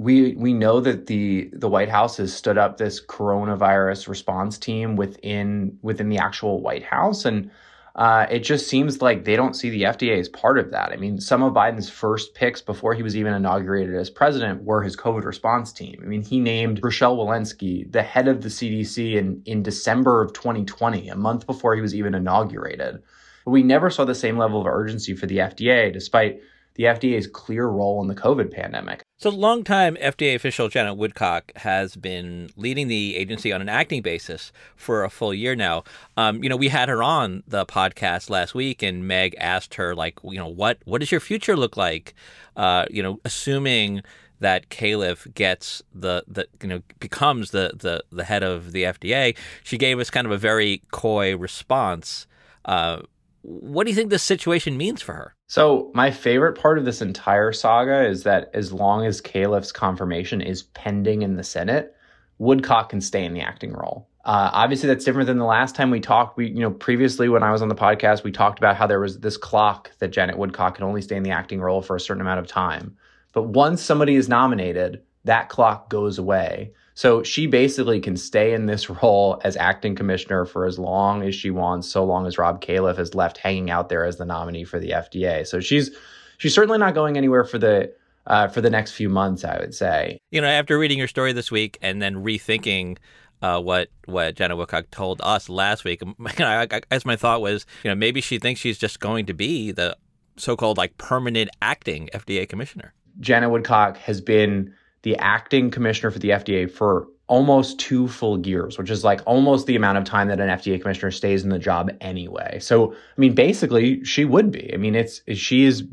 we 0.00 0.34
we 0.34 0.54
know 0.54 0.80
that 0.80 1.06
the 1.06 1.50
the 1.52 1.68
White 1.68 1.90
House 1.90 2.16
has 2.16 2.32
stood 2.32 2.56
up 2.56 2.76
this 2.76 3.04
coronavirus 3.04 4.08
response 4.08 4.58
team 4.58 4.96
within 4.96 5.78
within 5.82 6.08
the 6.08 6.18
actual 6.18 6.60
White 6.62 6.84
House 6.84 7.24
and 7.24 7.50
uh, 7.96 8.24
it 8.30 8.38
just 8.38 8.68
seems 8.68 9.02
like 9.02 9.24
they 9.24 9.34
don't 9.34 9.56
see 9.56 9.68
the 9.68 9.82
FDA 9.82 10.18
as 10.18 10.28
part 10.28 10.58
of 10.58 10.70
that. 10.70 10.92
I 10.92 10.96
mean, 10.96 11.20
some 11.20 11.42
of 11.42 11.52
Biden's 11.52 11.90
first 11.90 12.34
picks 12.34 12.62
before 12.62 12.94
he 12.94 13.02
was 13.02 13.16
even 13.16 13.34
inaugurated 13.34 13.96
as 13.96 14.08
president 14.08 14.62
were 14.62 14.80
his 14.82 14.96
COVID 14.96 15.24
response 15.24 15.72
team. 15.72 16.00
I 16.02 16.06
mean, 16.06 16.22
he 16.22 16.38
named 16.38 16.80
Rochelle 16.82 17.16
Walensky 17.16 17.90
the 17.90 18.02
head 18.02 18.28
of 18.28 18.42
the 18.42 18.48
CDC 18.48 19.16
in, 19.16 19.42
in 19.44 19.64
December 19.64 20.22
of 20.22 20.32
2020, 20.32 21.08
a 21.08 21.16
month 21.16 21.46
before 21.46 21.74
he 21.74 21.82
was 21.82 21.94
even 21.94 22.14
inaugurated. 22.14 23.02
But 23.44 23.50
we 23.50 23.64
never 23.64 23.90
saw 23.90 24.04
the 24.04 24.14
same 24.14 24.38
level 24.38 24.60
of 24.60 24.68
urgency 24.68 25.14
for 25.14 25.26
the 25.26 25.38
FDA, 25.38 25.92
despite 25.92 26.40
the 26.74 26.84
FDA's 26.84 27.26
clear 27.26 27.66
role 27.66 28.00
in 28.00 28.08
the 28.08 28.14
COVID 28.14 28.52
pandemic. 28.52 29.02
So, 29.18 29.30
longtime 29.30 29.96
FDA 29.96 30.34
official 30.34 30.68
Janet 30.68 30.96
Woodcock 30.96 31.52
has 31.56 31.96
been 31.96 32.50
leading 32.56 32.88
the 32.88 33.16
agency 33.16 33.52
on 33.52 33.60
an 33.60 33.68
acting 33.68 34.02
basis 34.02 34.52
for 34.76 35.04
a 35.04 35.10
full 35.10 35.34
year 35.34 35.54
now. 35.54 35.84
Um, 36.16 36.42
you 36.42 36.48
know, 36.48 36.56
we 36.56 36.68
had 36.68 36.88
her 36.88 37.02
on 37.02 37.42
the 37.46 37.66
podcast 37.66 38.30
last 38.30 38.54
week, 38.54 38.82
and 38.82 39.06
Meg 39.06 39.34
asked 39.38 39.74
her, 39.74 39.94
like, 39.94 40.18
you 40.24 40.38
know, 40.38 40.48
what 40.48 40.78
what 40.84 41.00
does 41.00 41.10
your 41.10 41.20
future 41.20 41.56
look 41.56 41.76
like? 41.76 42.14
Uh, 42.56 42.86
you 42.90 43.02
know, 43.02 43.20
assuming 43.24 44.02
that 44.40 44.70
Califf 44.70 45.32
gets 45.34 45.82
the 45.94 46.24
the 46.26 46.48
you 46.62 46.68
know 46.68 46.82
becomes 46.98 47.50
the 47.50 47.72
the 47.74 48.02
the 48.10 48.24
head 48.24 48.42
of 48.42 48.72
the 48.72 48.84
FDA, 48.84 49.36
she 49.62 49.78
gave 49.78 49.98
us 49.98 50.10
kind 50.10 50.26
of 50.26 50.32
a 50.32 50.38
very 50.38 50.82
coy 50.90 51.36
response. 51.36 52.26
Uh, 52.64 53.02
what 53.42 53.84
do 53.84 53.90
you 53.90 53.96
think 53.96 54.10
this 54.10 54.22
situation 54.22 54.76
means 54.76 55.02
for 55.02 55.14
her? 55.14 55.34
So, 55.46 55.90
my 55.94 56.10
favorite 56.10 56.58
part 56.58 56.78
of 56.78 56.84
this 56.84 57.02
entire 57.02 57.52
saga 57.52 58.06
is 58.06 58.22
that 58.24 58.50
as 58.54 58.72
long 58.72 59.06
as 59.06 59.20
Califf's 59.20 59.72
confirmation 59.72 60.40
is 60.40 60.62
pending 60.62 61.22
in 61.22 61.36
the 61.36 61.44
Senate, 61.44 61.94
Woodcock 62.38 62.90
can 62.90 63.00
stay 63.00 63.24
in 63.24 63.34
the 63.34 63.40
acting 63.40 63.72
role. 63.72 64.08
Uh, 64.24 64.50
obviously, 64.52 64.86
that's 64.86 65.04
different 65.04 65.26
than 65.26 65.38
the 65.38 65.44
last 65.44 65.74
time 65.74 65.90
we 65.90 66.00
talked. 66.00 66.36
We, 66.36 66.48
you 66.48 66.60
know, 66.60 66.70
previously 66.70 67.28
when 67.28 67.42
I 67.42 67.50
was 67.50 67.62
on 67.62 67.68
the 67.68 67.74
podcast, 67.74 68.22
we 68.22 68.32
talked 68.32 68.58
about 68.58 68.76
how 68.76 68.86
there 68.86 69.00
was 69.00 69.20
this 69.20 69.36
clock 69.36 69.90
that 69.98 70.08
Janet 70.08 70.36
Woodcock 70.36 70.74
could 70.74 70.84
only 70.84 71.00
stay 71.00 71.16
in 71.16 71.22
the 71.22 71.30
acting 71.30 71.60
role 71.60 71.80
for 71.80 71.96
a 71.96 72.00
certain 72.00 72.20
amount 72.20 72.40
of 72.40 72.46
time. 72.46 72.96
But 73.32 73.44
once 73.44 73.80
somebody 73.80 74.16
is 74.16 74.28
nominated, 74.28 75.02
that 75.24 75.48
clock 75.48 75.88
goes 75.88 76.18
away. 76.18 76.72
So 76.94 77.22
she 77.22 77.46
basically 77.46 78.00
can 78.00 78.16
stay 78.16 78.52
in 78.52 78.66
this 78.66 78.90
role 79.02 79.40
as 79.44 79.56
acting 79.56 79.94
commissioner 79.94 80.44
for 80.44 80.66
as 80.66 80.78
long 80.78 81.22
as 81.22 81.34
she 81.34 81.50
wants, 81.50 81.88
so 81.88 82.04
long 82.04 82.26
as 82.26 82.38
Rob 82.38 82.60
Califf 82.60 82.98
is 82.98 83.14
left 83.14 83.38
hanging 83.38 83.70
out 83.70 83.88
there 83.88 84.04
as 84.04 84.16
the 84.16 84.24
nominee 84.24 84.64
for 84.64 84.78
the 84.78 84.90
FDA. 84.90 85.46
So 85.46 85.60
she's 85.60 85.90
she's 86.38 86.54
certainly 86.54 86.78
not 86.78 86.94
going 86.94 87.16
anywhere 87.16 87.44
for 87.44 87.58
the 87.58 87.92
uh, 88.26 88.48
for 88.48 88.60
the 88.60 88.70
next 88.70 88.92
few 88.92 89.08
months, 89.08 89.44
I 89.44 89.58
would 89.58 89.74
say. 89.74 90.18
You 90.30 90.40
know, 90.40 90.46
after 90.46 90.78
reading 90.78 90.98
your 90.98 91.08
story 91.08 91.32
this 91.32 91.50
week 91.50 91.78
and 91.82 92.00
then 92.00 92.16
rethinking 92.16 92.98
uh, 93.42 93.60
what 93.60 93.88
what 94.06 94.34
Janet 94.34 94.56
Woodcock 94.56 94.90
told 94.90 95.20
us 95.22 95.48
last 95.48 95.84
week, 95.84 96.02
I, 96.38 96.62
I 96.62 96.66
guess 96.66 97.04
my 97.04 97.16
thought 97.16 97.40
was, 97.40 97.66
you 97.82 97.90
know, 97.90 97.94
maybe 97.94 98.20
she 98.20 98.38
thinks 98.38 98.60
she's 98.60 98.78
just 98.78 99.00
going 99.00 99.26
to 99.26 99.34
be 99.34 99.72
the 99.72 99.96
so-called 100.36 100.78
like 100.78 100.96
permanent 100.98 101.50
acting 101.60 102.08
FDA 102.14 102.48
commissioner. 102.48 102.94
Janet 103.18 103.50
Woodcock 103.50 103.96
has 103.98 104.20
been 104.20 104.74
the 105.02 105.16
acting 105.16 105.70
commissioner 105.70 106.10
for 106.10 106.18
the 106.18 106.30
FDA 106.30 106.70
for 106.70 107.08
almost 107.26 107.78
two 107.78 108.08
full 108.08 108.44
years, 108.44 108.76
which 108.76 108.90
is 108.90 109.04
like 109.04 109.20
almost 109.24 109.66
the 109.66 109.76
amount 109.76 109.96
of 109.96 110.04
time 110.04 110.28
that 110.28 110.40
an 110.40 110.48
FDA 110.48 110.80
commissioner 110.80 111.12
stays 111.12 111.44
in 111.44 111.50
the 111.50 111.58
job 111.60 111.90
anyway. 112.00 112.58
So, 112.60 112.92
I 112.92 112.96
mean, 113.16 113.34
basically, 113.34 114.04
she 114.04 114.24
would 114.24 114.50
be. 114.50 114.74
I 114.74 114.76
mean, 114.76 114.96
it's 114.96 115.22
she 115.34 115.64
is 115.64 115.84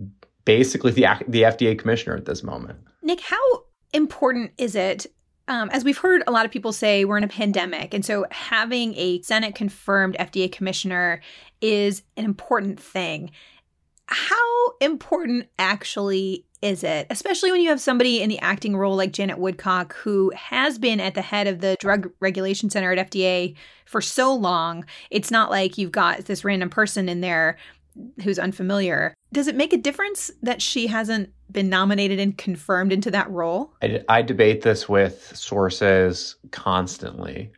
basically 0.45 0.91
the 0.91 1.05
the 1.27 1.43
FDA 1.43 1.77
commissioner 1.77 2.15
at 2.15 2.25
this 2.25 2.43
moment. 2.43 2.79
Nick, 3.03 3.21
how 3.21 3.37
important 3.93 4.51
is 4.57 4.75
it? 4.75 5.05
Um, 5.47 5.69
as 5.69 5.85
we've 5.85 5.97
heard 5.97 6.23
a 6.27 6.31
lot 6.31 6.45
of 6.45 6.51
people 6.51 6.73
say, 6.73 7.05
we're 7.05 7.17
in 7.17 7.23
a 7.23 7.29
pandemic. 7.29 7.93
And 7.93 8.03
so 8.03 8.25
having 8.31 8.93
a 8.95 9.21
Senate 9.21 9.55
confirmed 9.55 10.17
FDA 10.19 10.51
commissioner 10.51 11.21
is 11.61 12.03
an 12.17 12.25
important 12.25 12.79
thing. 12.81 13.31
How 14.07 14.73
important 14.81 15.47
actually 15.57 16.45
is 16.61 16.83
it? 16.83 17.07
Especially 17.09 17.51
when 17.51 17.61
you 17.61 17.69
have 17.69 17.79
somebody 17.79 18.21
in 18.21 18.29
the 18.29 18.39
acting 18.39 18.75
role 18.75 18.95
like 18.95 19.11
Janet 19.11 19.37
Woodcock, 19.37 19.95
who 19.95 20.31
has 20.35 20.79
been 20.79 20.99
at 20.99 21.13
the 21.13 21.21
head 21.21 21.47
of 21.47 21.59
the 21.59 21.77
Drug 21.79 22.11
Regulation 22.19 22.69
Center 22.69 22.91
at 22.91 23.11
FDA 23.11 23.55
for 23.85 24.01
so 24.01 24.33
long. 24.33 24.85
It's 25.11 25.31
not 25.31 25.51
like 25.51 25.77
you've 25.77 25.91
got 25.91 26.25
this 26.25 26.43
random 26.43 26.69
person 26.69 27.09
in 27.09 27.21
there 27.21 27.57
who's 28.23 28.39
unfamiliar. 28.39 29.13
Does 29.33 29.47
it 29.47 29.55
make 29.55 29.73
a 29.73 29.77
difference 29.77 30.31
that 30.41 30.61
she 30.61 30.87
hasn't 30.87 31.31
been 31.51 31.69
nominated 31.69 32.19
and 32.19 32.37
confirmed 32.37 32.91
into 32.91 33.11
that 33.11 33.29
role? 33.29 33.73
I, 33.81 34.03
I 34.09 34.21
debate 34.21 34.61
this 34.61 34.87
with 34.87 35.35
sources 35.35 36.35
constantly. 36.51 37.51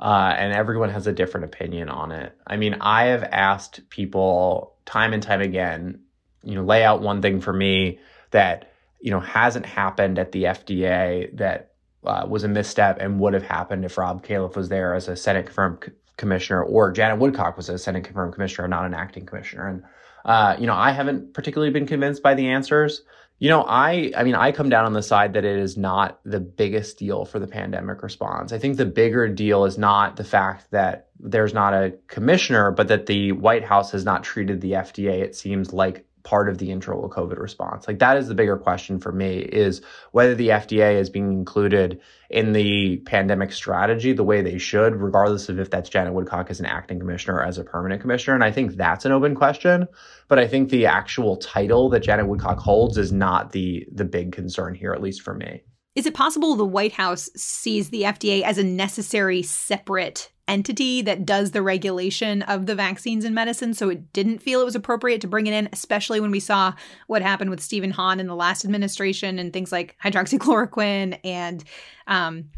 Uh, 0.00 0.34
and 0.36 0.52
everyone 0.52 0.90
has 0.90 1.06
a 1.06 1.12
different 1.12 1.44
opinion 1.44 1.88
on 1.88 2.10
it. 2.10 2.36
I 2.46 2.56
mean, 2.56 2.74
I 2.80 3.04
have 3.04 3.22
asked 3.22 3.88
people 3.88 4.74
time 4.84 5.12
and 5.12 5.22
time 5.22 5.40
again, 5.40 6.00
you 6.42 6.56
know, 6.56 6.64
lay 6.64 6.82
out 6.82 7.02
one 7.02 7.22
thing 7.22 7.40
for 7.40 7.52
me 7.52 8.00
that 8.32 8.72
you 9.00 9.10
know 9.10 9.20
hasn't 9.20 9.66
happened 9.66 10.18
at 10.18 10.32
the 10.32 10.44
FDA 10.44 11.34
that 11.36 11.72
uh, 12.04 12.26
was 12.28 12.44
a 12.44 12.48
misstep 12.48 12.98
and 13.00 13.20
would 13.20 13.34
have 13.34 13.42
happened 13.42 13.84
if 13.84 13.96
Rob 13.96 14.24
Califf 14.24 14.56
was 14.56 14.68
there 14.68 14.94
as 14.94 15.08
a 15.08 15.16
Senate 15.16 15.46
confirmed 15.46 15.78
c- 15.84 15.92
commissioner 16.16 16.62
or 16.62 16.90
Janet 16.90 17.18
Woodcock 17.18 17.56
was 17.56 17.68
a 17.68 17.78
Senate 17.78 18.04
confirmed 18.04 18.34
commissioner, 18.34 18.68
not 18.68 18.84
an 18.84 18.94
acting 18.94 19.24
commissioner. 19.26 19.68
And 19.68 19.82
uh, 20.24 20.56
you 20.58 20.66
know, 20.66 20.74
I 20.74 20.92
haven't 20.92 21.34
particularly 21.34 21.72
been 21.72 21.86
convinced 21.86 22.22
by 22.22 22.34
the 22.34 22.48
answers. 22.48 23.02
You 23.38 23.48
know, 23.48 23.64
I 23.66 24.12
I 24.16 24.22
mean, 24.22 24.36
I 24.36 24.52
come 24.52 24.68
down 24.68 24.84
on 24.84 24.92
the 24.92 25.02
side 25.02 25.32
that 25.34 25.44
it 25.44 25.58
is 25.58 25.76
not 25.76 26.20
the 26.24 26.40
biggest 26.40 26.98
deal 26.98 27.24
for 27.24 27.38
the 27.38 27.48
pandemic 27.48 28.02
response. 28.02 28.52
I 28.52 28.58
think 28.58 28.76
the 28.76 28.86
bigger 28.86 29.28
deal 29.28 29.64
is 29.64 29.78
not 29.78 30.16
the 30.16 30.24
fact 30.24 30.70
that 30.70 31.08
there's 31.18 31.54
not 31.54 31.74
a 31.74 31.94
commissioner, 32.08 32.70
but 32.70 32.88
that 32.88 33.06
the 33.06 33.32
White 33.32 33.64
House 33.64 33.92
has 33.92 34.04
not 34.04 34.22
treated 34.22 34.60
the 34.60 34.72
FDA, 34.72 35.22
it 35.22 35.34
seems 35.34 35.72
like 35.72 36.04
part 36.24 36.48
of 36.48 36.58
the 36.58 36.70
intro 36.70 37.08
COVID 37.08 37.38
response? 37.38 37.86
Like 37.86 37.98
that 37.98 38.16
is 38.16 38.28
the 38.28 38.34
bigger 38.34 38.56
question 38.56 38.98
for 38.98 39.12
me 39.12 39.38
is 39.38 39.82
whether 40.12 40.34
the 40.34 40.48
FDA 40.48 41.00
is 41.00 41.10
being 41.10 41.32
included 41.32 42.00
in 42.30 42.52
the 42.52 42.98
pandemic 42.98 43.52
strategy 43.52 44.12
the 44.12 44.24
way 44.24 44.40
they 44.40 44.58
should, 44.58 44.96
regardless 44.96 45.48
of 45.48 45.58
if 45.58 45.70
that's 45.70 45.88
Janet 45.88 46.14
Woodcock 46.14 46.50
as 46.50 46.60
an 46.60 46.66
acting 46.66 46.98
commissioner 46.98 47.36
or 47.36 47.44
as 47.44 47.58
a 47.58 47.64
permanent 47.64 48.00
commissioner. 48.00 48.34
And 48.34 48.44
I 48.44 48.50
think 48.50 48.76
that's 48.76 49.04
an 49.04 49.12
open 49.12 49.34
question. 49.34 49.86
But 50.28 50.38
I 50.38 50.48
think 50.48 50.70
the 50.70 50.86
actual 50.86 51.36
title 51.36 51.90
that 51.90 52.00
Janet 52.00 52.26
Woodcock 52.26 52.58
holds 52.58 52.96
is 52.96 53.12
not 53.12 53.52
the 53.52 53.86
the 53.92 54.04
big 54.04 54.32
concern 54.32 54.74
here, 54.74 54.92
at 54.92 55.02
least 55.02 55.22
for 55.22 55.34
me. 55.34 55.62
Is 55.94 56.06
it 56.06 56.14
possible 56.14 56.56
the 56.56 56.64
White 56.64 56.92
House 56.92 57.28
sees 57.36 57.90
the 57.90 58.02
FDA 58.02 58.42
as 58.42 58.56
a 58.56 58.64
necessary 58.64 59.42
separate 59.42 60.31
entity 60.48 61.02
that 61.02 61.24
does 61.24 61.52
the 61.52 61.62
regulation 61.62 62.42
of 62.42 62.66
the 62.66 62.74
vaccines 62.74 63.24
and 63.24 63.34
medicine, 63.34 63.74
so 63.74 63.88
it 63.88 64.12
didn't 64.12 64.38
feel 64.38 64.60
it 64.60 64.64
was 64.64 64.74
appropriate 64.74 65.20
to 65.20 65.28
bring 65.28 65.46
it 65.46 65.54
in, 65.54 65.68
especially 65.72 66.20
when 66.20 66.30
we 66.30 66.40
saw 66.40 66.72
what 67.06 67.22
happened 67.22 67.50
with 67.50 67.60
Stephen 67.60 67.90
Hahn 67.90 68.20
in 68.20 68.26
the 68.26 68.36
last 68.36 68.64
administration 68.64 69.38
and 69.38 69.52
things 69.52 69.72
like 69.72 69.96
hydroxychloroquine 70.02 71.18
and 71.24 71.64
um, 72.06 72.50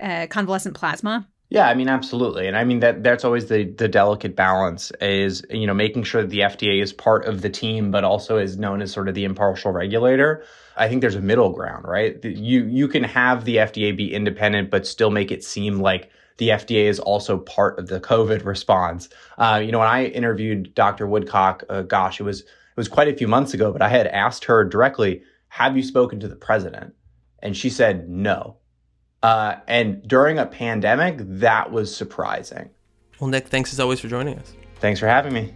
uh, 0.00 0.26
convalescent 0.28 0.74
plasma? 0.74 1.26
Yeah, 1.50 1.68
I 1.68 1.74
mean, 1.74 1.88
absolutely, 1.88 2.48
and 2.48 2.56
I 2.56 2.64
mean 2.64 2.80
that 2.80 3.04
that's 3.04 3.24
always 3.24 3.46
the 3.46 3.64
the 3.64 3.86
delicate 3.86 4.34
balance 4.34 4.90
is 5.00 5.44
you 5.50 5.66
know 5.66 5.74
making 5.74 6.02
sure 6.02 6.22
that 6.22 6.30
the 6.30 6.40
FDA 6.40 6.82
is 6.82 6.92
part 6.92 7.26
of 7.26 7.42
the 7.42 7.50
team, 7.50 7.90
but 7.90 8.02
also 8.02 8.38
is 8.38 8.56
known 8.56 8.82
as 8.82 8.90
sort 8.90 9.08
of 9.08 9.14
the 9.14 9.24
impartial 9.24 9.70
regulator. 9.70 10.44
I 10.76 10.88
think 10.88 11.00
there's 11.00 11.14
a 11.14 11.20
middle 11.20 11.50
ground, 11.50 11.84
right? 11.86 12.22
You 12.24 12.64
you 12.64 12.88
can 12.88 13.04
have 13.04 13.44
the 13.44 13.56
FDA 13.56 13.96
be 13.96 14.12
independent, 14.12 14.70
but 14.70 14.86
still 14.86 15.10
make 15.10 15.30
it 15.30 15.44
seem 15.44 15.78
like 15.78 16.10
the 16.38 16.48
FDA 16.50 16.84
is 16.84 16.98
also 16.98 17.38
part 17.38 17.78
of 17.78 17.88
the 17.88 18.00
COVID 18.00 18.44
response. 18.44 19.08
Uh, 19.38 19.60
you 19.64 19.72
know, 19.72 19.78
when 19.78 19.88
I 19.88 20.06
interviewed 20.06 20.74
Dr. 20.74 21.06
Woodcock, 21.06 21.64
uh, 21.68 21.82
gosh, 21.82 22.20
it 22.20 22.24
was 22.24 22.40
it 22.40 22.76
was 22.76 22.88
quite 22.88 23.08
a 23.08 23.14
few 23.14 23.28
months 23.28 23.54
ago, 23.54 23.72
but 23.72 23.82
I 23.82 23.88
had 23.88 24.06
asked 24.08 24.44
her 24.46 24.64
directly, 24.64 25.22
"Have 25.48 25.76
you 25.76 25.82
spoken 25.82 26.20
to 26.20 26.28
the 26.28 26.36
president?" 26.36 26.94
And 27.40 27.56
she 27.56 27.70
said 27.70 28.08
no. 28.08 28.56
Uh, 29.22 29.56
and 29.66 30.06
during 30.06 30.38
a 30.38 30.46
pandemic, 30.46 31.16
that 31.20 31.70
was 31.70 31.94
surprising. 31.94 32.70
Well, 33.20 33.30
Nick, 33.30 33.48
thanks 33.48 33.72
as 33.72 33.80
always 33.80 34.00
for 34.00 34.08
joining 34.08 34.38
us. 34.38 34.54
Thanks 34.80 35.00
for 35.00 35.06
having 35.06 35.32
me. 35.32 35.54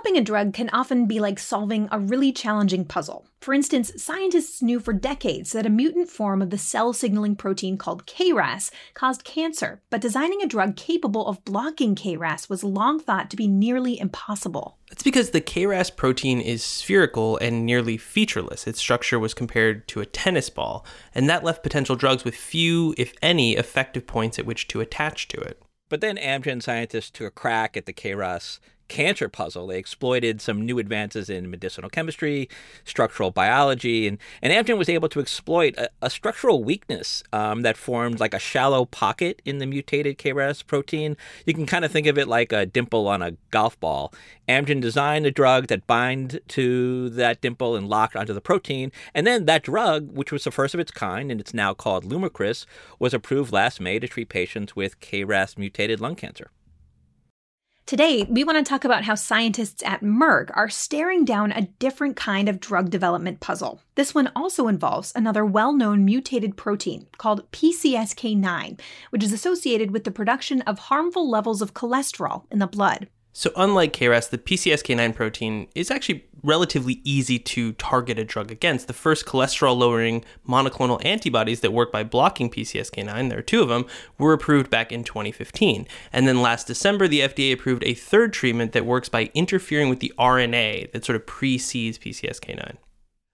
Developing 0.00 0.22
a 0.22 0.24
drug 0.24 0.54
can 0.54 0.70
often 0.70 1.04
be 1.04 1.20
like 1.20 1.38
solving 1.38 1.86
a 1.92 1.98
really 1.98 2.32
challenging 2.32 2.86
puzzle. 2.86 3.26
For 3.42 3.52
instance, 3.52 4.02
scientists 4.02 4.62
knew 4.62 4.80
for 4.80 4.94
decades 4.94 5.52
that 5.52 5.66
a 5.66 5.70
mutant 5.70 6.08
form 6.08 6.40
of 6.40 6.48
the 6.48 6.56
cell 6.56 6.94
signaling 6.94 7.36
protein 7.36 7.76
called 7.76 8.06
KRAS 8.06 8.70
caused 8.94 9.24
cancer, 9.24 9.82
but 9.90 10.00
designing 10.00 10.40
a 10.40 10.46
drug 10.46 10.74
capable 10.74 11.26
of 11.26 11.44
blocking 11.44 11.94
KRAS 11.94 12.48
was 12.48 12.64
long 12.64 12.98
thought 12.98 13.28
to 13.28 13.36
be 13.36 13.46
nearly 13.46 14.00
impossible. 14.00 14.78
That's 14.88 15.02
because 15.02 15.32
the 15.32 15.42
KRAS 15.42 15.94
protein 15.94 16.40
is 16.40 16.64
spherical 16.64 17.36
and 17.36 17.66
nearly 17.66 17.98
featureless. 17.98 18.66
Its 18.66 18.80
structure 18.80 19.18
was 19.18 19.34
compared 19.34 19.86
to 19.88 20.00
a 20.00 20.06
tennis 20.06 20.48
ball, 20.48 20.86
and 21.14 21.28
that 21.28 21.44
left 21.44 21.62
potential 21.62 21.94
drugs 21.94 22.24
with 22.24 22.34
few, 22.34 22.94
if 22.96 23.12
any, 23.20 23.54
effective 23.54 24.06
points 24.06 24.38
at 24.38 24.46
which 24.46 24.66
to 24.68 24.80
attach 24.80 25.28
to 25.28 25.38
it. 25.38 25.60
But 25.90 26.00
then 26.00 26.16
Amgen 26.16 26.62
scientists 26.62 27.10
took 27.10 27.26
a 27.26 27.30
crack 27.30 27.76
at 27.76 27.84
the 27.84 27.92
KRAS 27.92 28.60
cancer 28.90 29.28
puzzle. 29.28 29.68
They 29.68 29.78
exploited 29.78 30.42
some 30.42 30.66
new 30.66 30.78
advances 30.78 31.30
in 31.30 31.50
medicinal 31.50 31.88
chemistry, 31.88 32.50
structural 32.84 33.30
biology, 33.30 34.06
and, 34.06 34.18
and 34.42 34.52
Amgen 34.52 34.76
was 34.76 34.90
able 34.90 35.08
to 35.08 35.20
exploit 35.20 35.74
a, 35.78 35.88
a 36.02 36.10
structural 36.10 36.62
weakness 36.62 37.22
um, 37.32 37.62
that 37.62 37.78
formed 37.78 38.20
like 38.20 38.34
a 38.34 38.38
shallow 38.38 38.84
pocket 38.84 39.40
in 39.46 39.58
the 39.58 39.66
mutated 39.66 40.18
KRAS 40.18 40.66
protein. 40.66 41.16
You 41.46 41.54
can 41.54 41.64
kind 41.64 41.84
of 41.84 41.92
think 41.92 42.06
of 42.06 42.18
it 42.18 42.28
like 42.28 42.52
a 42.52 42.66
dimple 42.66 43.08
on 43.08 43.22
a 43.22 43.36
golf 43.50 43.78
ball. 43.80 44.12
Amgen 44.48 44.80
designed 44.80 45.24
a 45.24 45.30
drug 45.30 45.68
that 45.68 45.86
bind 45.86 46.40
to 46.48 47.08
that 47.10 47.40
dimple 47.40 47.76
and 47.76 47.88
locked 47.88 48.16
onto 48.16 48.34
the 48.34 48.40
protein, 48.40 48.90
and 49.14 49.24
then 49.24 49.46
that 49.46 49.62
drug, 49.62 50.10
which 50.12 50.32
was 50.32 50.42
the 50.42 50.50
first 50.50 50.74
of 50.74 50.80
its 50.80 50.90
kind, 50.90 51.30
and 51.30 51.40
it's 51.40 51.54
now 51.54 51.72
called 51.72 52.04
Lumakras, 52.04 52.66
was 52.98 53.14
approved 53.14 53.52
last 53.52 53.80
May 53.80 54.00
to 54.00 54.08
treat 54.08 54.28
patients 54.28 54.74
with 54.74 55.00
KRAS 55.00 55.56
mutated 55.56 56.00
lung 56.00 56.16
cancer. 56.16 56.50
Today, 57.90 58.24
we 58.30 58.44
want 58.44 58.56
to 58.56 58.62
talk 58.62 58.84
about 58.84 59.02
how 59.02 59.16
scientists 59.16 59.82
at 59.82 60.00
Merck 60.00 60.50
are 60.54 60.68
staring 60.68 61.24
down 61.24 61.50
a 61.50 61.62
different 61.80 62.14
kind 62.14 62.48
of 62.48 62.60
drug 62.60 62.88
development 62.88 63.40
puzzle. 63.40 63.82
This 63.96 64.14
one 64.14 64.30
also 64.36 64.68
involves 64.68 65.12
another 65.16 65.44
well 65.44 65.72
known 65.72 66.04
mutated 66.04 66.56
protein 66.56 67.08
called 67.18 67.50
PCSK9, 67.50 68.78
which 69.10 69.24
is 69.24 69.32
associated 69.32 69.90
with 69.90 70.04
the 70.04 70.12
production 70.12 70.62
of 70.68 70.78
harmful 70.78 71.28
levels 71.28 71.60
of 71.60 71.74
cholesterol 71.74 72.44
in 72.48 72.60
the 72.60 72.68
blood. 72.68 73.08
So, 73.32 73.52
unlike 73.54 73.92
KRAS, 73.92 74.30
the 74.30 74.38
PCSK9 74.38 75.14
protein 75.14 75.68
is 75.76 75.90
actually 75.90 76.24
relatively 76.42 77.00
easy 77.04 77.38
to 77.38 77.72
target 77.74 78.18
a 78.18 78.24
drug 78.24 78.50
against. 78.50 78.88
The 78.88 78.92
first 78.92 79.24
cholesterol 79.24 79.76
lowering 79.76 80.24
monoclonal 80.48 81.04
antibodies 81.04 81.60
that 81.60 81.72
work 81.72 81.92
by 81.92 82.02
blocking 82.02 82.50
PCSK9, 82.50 83.28
there 83.28 83.38
are 83.38 83.42
two 83.42 83.62
of 83.62 83.68
them, 83.68 83.86
were 84.18 84.32
approved 84.32 84.68
back 84.68 84.90
in 84.90 85.04
2015. 85.04 85.86
And 86.12 86.26
then 86.26 86.42
last 86.42 86.66
December, 86.66 87.06
the 87.06 87.20
FDA 87.20 87.52
approved 87.52 87.84
a 87.84 87.94
third 87.94 88.32
treatment 88.32 88.72
that 88.72 88.84
works 88.84 89.08
by 89.08 89.30
interfering 89.32 89.88
with 89.88 90.00
the 90.00 90.12
RNA 90.18 90.90
that 90.92 91.04
sort 91.04 91.16
of 91.16 91.26
precedes 91.26 91.98
PCSK9. 91.98 92.76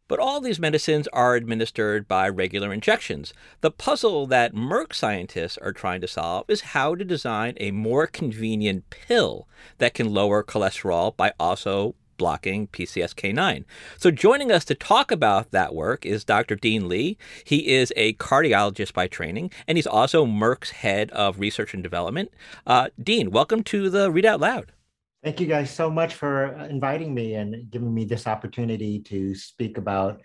But 0.09 0.21
all 0.21 0.41
these 0.41 0.61
medicines 0.61 1.09
are 1.09 1.35
administered 1.35 2.07
by 2.07 2.29
regular 2.29 2.73
injections. 2.73 3.35
The 3.61 3.71
puzzle 3.71 4.27
that 4.29 4.55
Merck 4.55 4.95
scientists 4.95 5.59
are 5.59 5.73
trying 5.73 6.01
to 6.03 6.09
solve 6.09 6.45
is 6.49 6.61
how 6.61 6.95
to 6.95 7.05
design 7.05 7.55
a 7.59 7.73
more 7.73 8.07
convenient 8.07 8.89
pill 8.91 9.49
that 9.79 9.95
can 9.95 10.15
lower 10.15 10.45
cholesterol 10.45 11.17
by 11.17 11.33
also 11.41 11.97
blocking 12.17 12.69
PCSK9. 12.69 13.65
So, 13.99 14.11
joining 14.11 14.51
us 14.51 14.65
to 14.67 14.75
talk 14.75 15.11
about 15.11 15.51
that 15.51 15.75
work 15.75 16.07
is 16.07 16.25
Dr. 16.25 16.57
Dean 16.57 16.89
Li. 16.89 17.19
He 17.45 17.69
is 17.69 17.93
a 17.97 18.15
cardiologist 18.15 18.93
by 18.93 19.07
training, 19.07 19.51
and 19.67 19.77
he's 19.77 19.87
also 19.87 20.25
Merck's 20.25 20.71
head 20.71 21.11
of 21.11 21.41
research 21.41 21.75
and 21.75 21.83
development. 21.83 22.33
Uh, 22.67 22.89
Dean, 23.03 23.31
welcome 23.31 23.63
to 23.65 23.91
the 23.91 24.11
Read 24.11 24.25
Out 24.25 24.41
Loud. 24.41 24.73
Thank 25.23 25.41
you 25.41 25.47
guys 25.47 25.71
so 25.71 25.91
much 25.91 26.15
for 26.15 26.57
uh, 26.57 26.67
inviting 26.67 27.15
me 27.15 27.35
and 27.35 27.71
giving 27.71 27.93
me 27.93 28.05
this 28.05 28.27
opportunity 28.27 29.01
to 29.01 29.35
speak 29.35 29.79
about 29.79 30.21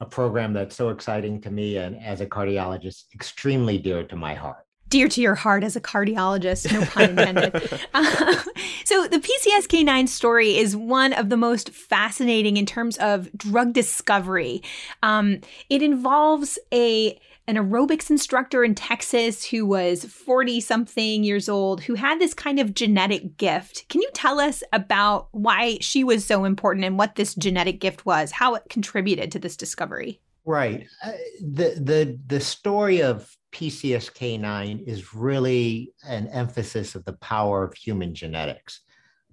a 0.00 0.06
program 0.06 0.52
that's 0.52 0.76
so 0.76 0.90
exciting 0.90 1.40
to 1.42 1.50
me 1.50 1.76
and 1.76 2.00
as 2.02 2.20
a 2.20 2.26
cardiologist, 2.26 3.12
extremely 3.14 3.78
dear 3.78 4.04
to 4.04 4.16
my 4.16 4.34
heart. 4.34 4.64
Dear 4.88 5.08
to 5.08 5.20
your 5.20 5.34
heart 5.34 5.64
as 5.64 5.76
a 5.76 5.82
cardiologist, 5.82 6.72
no 6.72 6.84
pun 6.86 7.10
intended. 7.10 7.80
uh, 7.92 8.42
so, 8.84 9.06
the 9.06 9.18
PCSK9 9.18 10.08
story 10.08 10.56
is 10.56 10.74
one 10.74 11.12
of 11.12 11.28
the 11.28 11.36
most 11.36 11.70
fascinating 11.70 12.56
in 12.56 12.64
terms 12.64 12.96
of 12.96 13.30
drug 13.36 13.74
discovery. 13.74 14.62
Um, 15.02 15.40
it 15.68 15.82
involves 15.82 16.58
a 16.72 17.20
an 17.48 17.56
aerobics 17.56 18.10
instructor 18.10 18.62
in 18.62 18.74
Texas 18.74 19.42
who 19.42 19.64
was 19.64 20.04
40 20.04 20.60
something 20.60 21.24
years 21.24 21.48
old 21.48 21.80
who 21.82 21.94
had 21.94 22.20
this 22.20 22.34
kind 22.34 22.60
of 22.60 22.74
genetic 22.74 23.38
gift. 23.38 23.88
Can 23.88 24.02
you 24.02 24.10
tell 24.12 24.38
us 24.38 24.62
about 24.74 25.28
why 25.32 25.78
she 25.80 26.04
was 26.04 26.26
so 26.26 26.44
important 26.44 26.84
and 26.84 26.98
what 26.98 27.14
this 27.14 27.34
genetic 27.34 27.80
gift 27.80 28.04
was, 28.04 28.30
how 28.30 28.54
it 28.54 28.64
contributed 28.68 29.32
to 29.32 29.38
this 29.38 29.56
discovery? 29.56 30.20
Right. 30.44 30.86
Uh, 31.02 31.12
the 31.40 31.80
the 31.80 32.18
the 32.26 32.40
story 32.40 33.02
of 33.02 33.34
PCSK9 33.52 34.86
is 34.86 35.14
really 35.14 35.92
an 36.06 36.28
emphasis 36.28 36.94
of 36.94 37.04
the 37.06 37.14
power 37.14 37.64
of 37.64 37.74
human 37.74 38.14
genetics. 38.14 38.80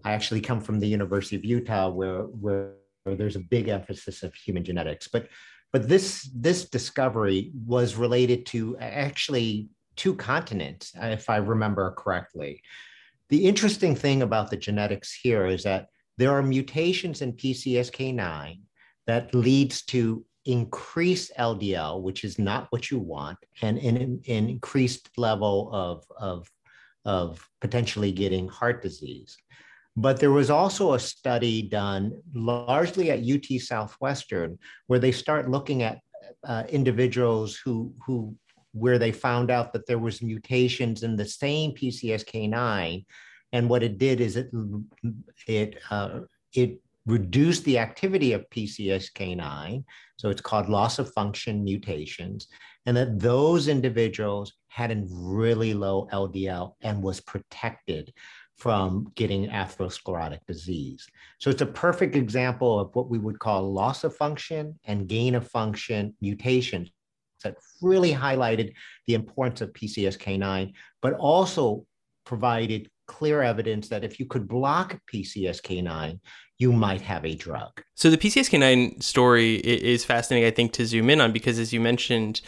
I 0.06 0.14
actually 0.14 0.42
come 0.42 0.62
from 0.62 0.80
the 0.80 0.88
University 0.88 1.36
of 1.36 1.44
Utah 1.44 1.90
where 1.90 2.24
where, 2.24 2.74
there's 3.06 3.36
a 3.36 3.40
big 3.40 3.68
emphasis 3.68 4.24
of 4.24 4.34
human 4.34 4.64
genetics, 4.64 5.08
but 5.08 5.28
but 5.76 5.90
this 5.90 6.30
this 6.34 6.70
discovery 6.70 7.52
was 7.68 7.98
related 7.98 8.46
to 8.46 8.78
actually 8.80 9.68
two 9.98 10.16
continents, 10.16 10.94
if 10.96 11.30
I 11.30 11.36
remember 11.36 11.92
correctly. 11.98 12.62
The 13.28 13.46
interesting 13.46 13.94
thing 13.94 14.22
about 14.22 14.50
the 14.50 14.56
genetics 14.56 15.12
here 15.12 15.46
is 15.46 15.64
that 15.64 15.90
there 16.18 16.32
are 16.32 16.42
mutations 16.42 17.22
in 17.22 17.34
PCSK9 17.34 18.62
that 19.08 19.36
leads 19.36 19.84
to 19.88 20.24
increased 20.46 21.34
LDL, 21.38 22.02
which 22.02 22.24
is 22.24 22.40
not 22.40 22.68
what 22.70 22.90
you 22.90 22.98
want, 22.98 23.40
and 23.62 23.78
an, 23.78 24.22
increased 24.26 25.10
level 25.18 25.70
of, 25.74 26.06
of, 26.18 26.50
of 27.04 27.46
potentially 27.60 28.14
getting 28.14 28.48
heart 28.48 28.82
disease. 28.82 29.36
But 29.98 30.20
there 30.20 30.32
was 30.32 30.50
also 30.50 30.94
a 30.94 31.00
study 31.00 31.62
done 31.62 32.22
largely 32.34 33.12
at 33.12 33.24
UT 33.24 33.60
Southwestern 33.62 34.60
where 34.88 35.00
they 35.00 35.12
start 35.12 35.50
looking 35.50 35.84
at 35.84 36.00
uh, 36.44 36.64
individuals 36.70 37.56
who, 37.56 37.94
who, 38.06 38.36
where 38.74 39.00
they 39.00 39.12
found 39.12 39.50
out 39.50 39.72
that 39.72 39.88
there 39.88 40.00
was 40.00 40.22
mutations 40.22 41.04
in 41.04 41.16
the 41.16 41.26
same 41.26 41.72
PCSK9. 41.72 43.06
And 43.54 43.70
what 43.70 43.84
it 43.84 43.98
did 43.98 44.20
is 44.20 44.36
it, 44.36 44.50
it, 45.48 45.78
uh, 45.90 46.22
it 46.54 46.82
reduced 47.06 47.64
the 47.64 47.80
activity 47.80 48.34
of 48.34 48.50
PCSK9. 48.50 49.84
So 50.18 50.30
it's 50.30 50.42
called 50.42 50.68
loss 50.68 51.00
of 51.00 51.14
function 51.14 51.64
mutations. 51.64 52.48
And 52.86 52.98
that 52.98 53.20
those 53.20 53.70
individuals 53.70 54.54
had 54.68 54.92
a 54.92 55.04
really 55.10 55.74
low 55.74 56.08
LDL 56.12 56.74
and 56.82 57.02
was 57.02 57.22
protected 57.22 58.14
from 58.58 59.12
getting 59.16 59.50
atherosclerotic 59.50 60.40
disease. 60.48 61.08
So 61.40 61.50
it's 61.50 61.62
a 61.62 61.66
perfect 61.66 62.16
example 62.16 62.80
of 62.80 62.96
what 62.96 63.10
we 63.10 63.18
would 63.18 63.40
call 63.40 63.74
loss 63.74 64.04
of 64.04 64.16
function 64.16 64.80
and 64.86 65.08
gain 65.08 65.36
of 65.36 65.48
function 65.48 66.16
mutations 66.22 66.90
that 67.44 67.58
really 67.82 68.14
highlighted 68.14 68.74
the 69.08 69.14
importance 69.14 69.62
of 69.62 69.74
PCSK9, 69.74 70.72
but 71.02 71.14
also 71.14 71.86
provided 72.26 72.90
clear 73.08 73.42
evidence 73.42 73.88
that 73.90 74.04
if 74.04 74.20
you 74.20 74.26
could 74.26 74.48
block 74.48 75.00
PCSK9, 75.14 76.20
you 76.58 76.72
might 76.72 77.02
have 77.02 77.26
a 77.26 77.36
drug. 77.36 77.84
So 77.96 78.10
the 78.10 78.18
PCSK9 78.18 79.04
story 79.04 79.56
is 79.58 80.06
fascinating, 80.06 80.48
I 80.48 80.52
think, 80.52 80.72
to 80.74 80.86
zoom 80.86 81.10
in 81.10 81.22
on 81.22 81.32
because, 81.32 81.60
as 81.60 81.74
you 81.74 81.82
mentioned, 81.82 82.42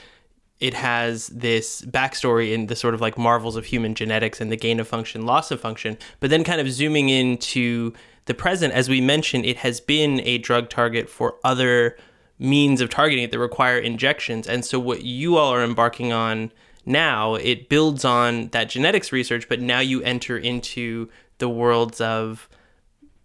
it 0.59 0.73
has 0.73 1.27
this 1.27 1.83
backstory 1.83 2.53
in 2.53 2.65
the 2.65 2.75
sort 2.75 2.93
of 2.93 3.01
like 3.01 3.17
marvels 3.17 3.55
of 3.55 3.65
human 3.65 3.93
genetics 3.93 4.41
and 4.41 4.51
the 4.51 4.57
gain 4.57 4.79
of 4.79 4.87
function, 4.87 5.25
loss 5.25 5.51
of 5.51 5.61
function. 5.61 5.97
But 6.19 6.29
then, 6.29 6.43
kind 6.43 6.59
of 6.59 6.71
zooming 6.71 7.09
into 7.09 7.93
the 8.25 8.33
present, 8.33 8.73
as 8.73 8.89
we 8.89 8.99
mentioned, 8.99 9.45
it 9.45 9.57
has 9.57 9.79
been 9.79 10.19
a 10.21 10.37
drug 10.39 10.69
target 10.69 11.09
for 11.09 11.35
other 11.43 11.97
means 12.39 12.81
of 12.81 12.89
targeting 12.89 13.23
it 13.23 13.31
that 13.31 13.39
require 13.39 13.77
injections. 13.77 14.47
And 14.47 14.65
so, 14.65 14.79
what 14.79 15.03
you 15.03 15.37
all 15.37 15.53
are 15.53 15.63
embarking 15.63 16.11
on 16.11 16.51
now, 16.85 17.35
it 17.35 17.69
builds 17.69 18.03
on 18.03 18.47
that 18.49 18.69
genetics 18.69 19.11
research, 19.11 19.47
but 19.47 19.59
now 19.59 19.79
you 19.79 20.01
enter 20.03 20.37
into 20.37 21.09
the 21.37 21.49
worlds 21.49 22.01
of 22.01 22.49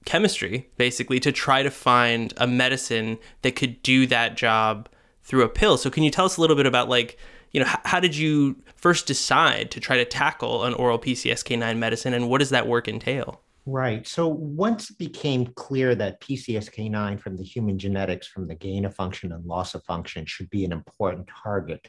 chemistry, 0.04 0.68
basically, 0.76 1.20
to 1.20 1.32
try 1.32 1.62
to 1.62 1.70
find 1.70 2.34
a 2.36 2.46
medicine 2.46 3.18
that 3.42 3.56
could 3.56 3.82
do 3.82 4.06
that 4.08 4.36
job 4.36 4.88
through 5.22 5.42
a 5.42 5.48
pill. 5.48 5.76
So 5.76 5.90
can 5.90 6.02
you 6.02 6.10
tell 6.10 6.24
us 6.24 6.36
a 6.36 6.40
little 6.40 6.56
bit 6.56 6.66
about 6.66 6.88
like, 6.88 7.18
you 7.52 7.60
know, 7.60 7.66
h- 7.66 7.80
how 7.84 8.00
did 8.00 8.16
you 8.16 8.56
first 8.76 9.06
decide 9.06 9.70
to 9.70 9.80
try 9.80 9.96
to 9.96 10.04
tackle 10.04 10.64
an 10.64 10.74
oral 10.74 10.98
PCSK9 10.98 11.78
medicine 11.78 12.14
and 12.14 12.28
what 12.28 12.38
does 12.38 12.50
that 12.50 12.66
work 12.66 12.88
entail? 12.88 13.40
Right. 13.64 14.06
So 14.06 14.26
once 14.26 14.90
it 14.90 14.98
became 14.98 15.46
clear 15.54 15.94
that 15.94 16.20
PCSK9 16.20 17.20
from 17.20 17.36
the 17.36 17.44
human 17.44 17.78
genetics, 17.78 18.26
from 18.26 18.48
the 18.48 18.56
gain 18.56 18.84
of 18.84 18.94
function 18.94 19.30
and 19.32 19.44
loss 19.44 19.74
of 19.74 19.84
function, 19.84 20.26
should 20.26 20.50
be 20.50 20.64
an 20.64 20.72
important 20.72 21.28
target, 21.44 21.88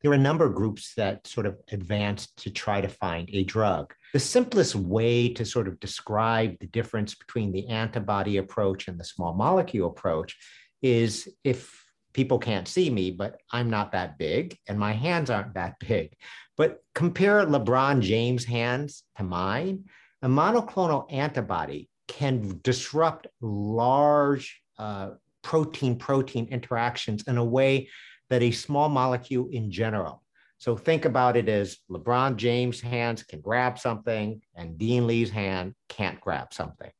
there 0.00 0.10
were 0.10 0.16
a 0.16 0.18
number 0.18 0.44
of 0.44 0.54
groups 0.56 0.94
that 0.96 1.24
sort 1.26 1.46
of 1.46 1.56
advanced 1.70 2.36
to 2.42 2.50
try 2.50 2.80
to 2.80 2.88
find 2.88 3.30
a 3.32 3.44
drug. 3.44 3.94
The 4.12 4.18
simplest 4.18 4.74
way 4.74 5.28
to 5.34 5.44
sort 5.44 5.68
of 5.68 5.78
describe 5.78 6.58
the 6.58 6.66
difference 6.66 7.14
between 7.14 7.52
the 7.52 7.68
antibody 7.68 8.38
approach 8.38 8.88
and 8.88 8.98
the 8.98 9.04
small 9.04 9.32
molecule 9.32 9.88
approach 9.88 10.36
is 10.82 11.28
if 11.44 11.81
people 12.12 12.38
can't 12.38 12.68
see 12.68 12.90
me, 12.90 13.10
but 13.10 13.40
I'm 13.50 13.70
not 13.70 13.92
that 13.92 14.18
big 14.18 14.56
and 14.68 14.78
my 14.78 14.92
hands 14.92 15.30
aren't 15.30 15.54
that 15.54 15.78
big. 15.78 16.14
But 16.56 16.82
compare 16.94 17.44
LeBron 17.44 18.00
James' 18.00 18.44
hands 18.44 19.04
to 19.16 19.24
mine. 19.24 19.84
A 20.22 20.28
monoclonal 20.28 21.10
antibody 21.10 21.88
can 22.06 22.60
disrupt 22.62 23.26
large 23.40 24.60
uh, 24.78 25.10
protein 25.42 25.96
protein 25.96 26.46
interactions 26.50 27.24
in 27.26 27.38
a 27.38 27.44
way 27.44 27.88
that 28.30 28.42
a 28.42 28.50
small 28.50 28.88
molecule 28.88 29.48
in 29.50 29.70
general. 29.70 30.22
So 30.58 30.76
think 30.76 31.04
about 31.04 31.36
it 31.36 31.48
as 31.48 31.78
LeBron 31.90 32.36
James' 32.36 32.80
hands 32.80 33.24
can 33.24 33.40
grab 33.40 33.78
something 33.78 34.40
and 34.54 34.78
Dean 34.78 35.06
Li's 35.06 35.30
hand 35.30 35.74
can't 35.88 36.20
grab 36.20 36.54
something. 36.54 36.90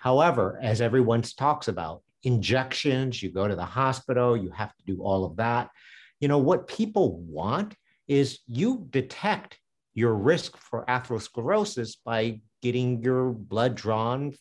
However, 0.00 0.60
as 0.62 0.80
everyone 0.80 1.22
talks 1.22 1.68
about, 1.68 2.02
injections, 2.26 3.22
you 3.22 3.30
go 3.30 3.46
to 3.46 3.54
the 3.54 3.64
hospital, 3.64 4.36
you 4.36 4.50
have 4.50 4.74
to 4.76 4.84
do 4.84 5.00
all 5.00 5.24
of 5.24 5.36
that. 5.36 5.70
You 6.18 6.26
know, 6.26 6.38
what 6.38 6.66
people 6.66 7.20
want 7.20 7.74
is 8.08 8.40
you 8.48 8.84
detect 8.90 9.58
your 9.94 10.12
risk 10.14 10.56
for 10.56 10.84
atherosclerosis 10.86 11.96
by 12.04 12.40
getting 12.62 13.00
your 13.00 13.30
blood 13.30 13.76
drawn 13.76 14.34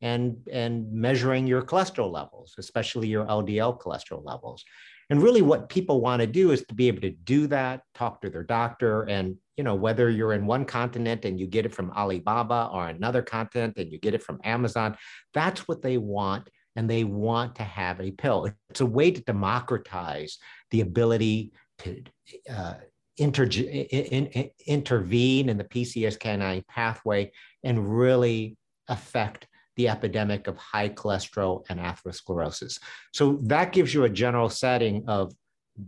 and, 0.00 0.36
and 0.50 0.92
measuring 0.92 1.48
your 1.48 1.62
cholesterol 1.62 2.12
levels, 2.12 2.54
especially 2.56 3.08
your 3.08 3.26
LDL 3.26 3.80
cholesterol 3.80 4.24
levels. 4.24 4.64
And 5.10 5.20
really, 5.20 5.42
what 5.42 5.68
people 5.68 6.00
want 6.00 6.20
to 6.20 6.26
do 6.26 6.52
is 6.52 6.64
to 6.66 6.74
be 6.74 6.88
able 6.88 7.02
to 7.02 7.10
do 7.10 7.46
that, 7.48 7.82
talk 7.94 8.22
to 8.22 8.30
their 8.30 8.44
doctor, 8.44 9.02
and 9.02 9.36
you 9.56 9.62
know 9.62 9.74
whether 9.74 10.08
you're 10.08 10.32
in 10.32 10.46
one 10.46 10.64
continent 10.64 11.26
and 11.26 11.38
you 11.38 11.46
get 11.46 11.66
it 11.66 11.74
from 11.74 11.90
Alibaba 11.90 12.70
or 12.72 12.88
another 12.88 13.20
continent 13.20 13.74
and 13.76 13.92
you 13.92 13.98
get 13.98 14.14
it 14.14 14.22
from 14.22 14.40
Amazon, 14.44 14.96
that's 15.34 15.68
what 15.68 15.82
they 15.82 15.98
want 15.98 16.48
and 16.76 16.88
they 16.88 17.04
want 17.04 17.56
to 17.56 17.62
have 17.62 18.00
a 18.00 18.10
pill. 18.10 18.50
It's 18.70 18.80
a 18.80 18.86
way 18.86 19.10
to 19.10 19.20
democratize 19.22 20.38
the 20.70 20.80
ability 20.80 21.52
to 21.78 22.02
uh, 22.50 22.74
inter- 23.16 23.44
in, 23.44 24.26
in, 24.26 24.50
intervene 24.66 25.48
in 25.48 25.56
the 25.56 25.64
PCSK9 25.64 26.66
pathway 26.66 27.30
and 27.62 27.96
really 27.98 28.56
affect 28.88 29.46
the 29.76 29.88
epidemic 29.88 30.46
of 30.46 30.56
high 30.56 30.88
cholesterol 30.88 31.64
and 31.68 31.80
atherosclerosis. 31.80 32.78
So 33.12 33.40
that 33.42 33.72
gives 33.72 33.92
you 33.92 34.04
a 34.04 34.08
general 34.08 34.48
setting 34.48 35.04
of 35.08 35.32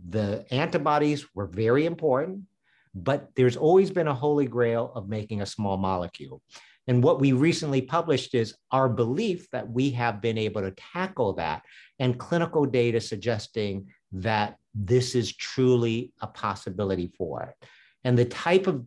the 0.09 0.45
antibodies 0.51 1.25
were 1.33 1.47
very 1.47 1.85
important, 1.85 2.41
but 2.93 3.29
there's 3.35 3.55
always 3.55 3.91
been 3.91 4.07
a 4.07 4.13
holy 4.13 4.47
grail 4.47 4.91
of 4.95 5.07
making 5.07 5.41
a 5.41 5.45
small 5.45 5.77
molecule. 5.77 6.41
And 6.87 7.03
what 7.03 7.19
we 7.19 7.33
recently 7.33 7.81
published 7.81 8.33
is 8.33 8.55
our 8.71 8.87
belief 8.87 9.49
that 9.51 9.69
we 9.69 9.91
have 9.91 10.21
been 10.21 10.37
able 10.37 10.61
to 10.61 10.71
tackle 10.71 11.33
that 11.33 11.63
and 11.99 12.19
clinical 12.19 12.65
data 12.65 13.01
suggesting 13.01 13.87
that 14.13 14.57
this 14.73 15.15
is 15.15 15.35
truly 15.35 16.13
a 16.21 16.27
possibility 16.27 17.11
for 17.17 17.43
it. 17.43 17.67
And 18.03 18.17
the 18.17 18.25
type 18.25 18.67
of 18.67 18.85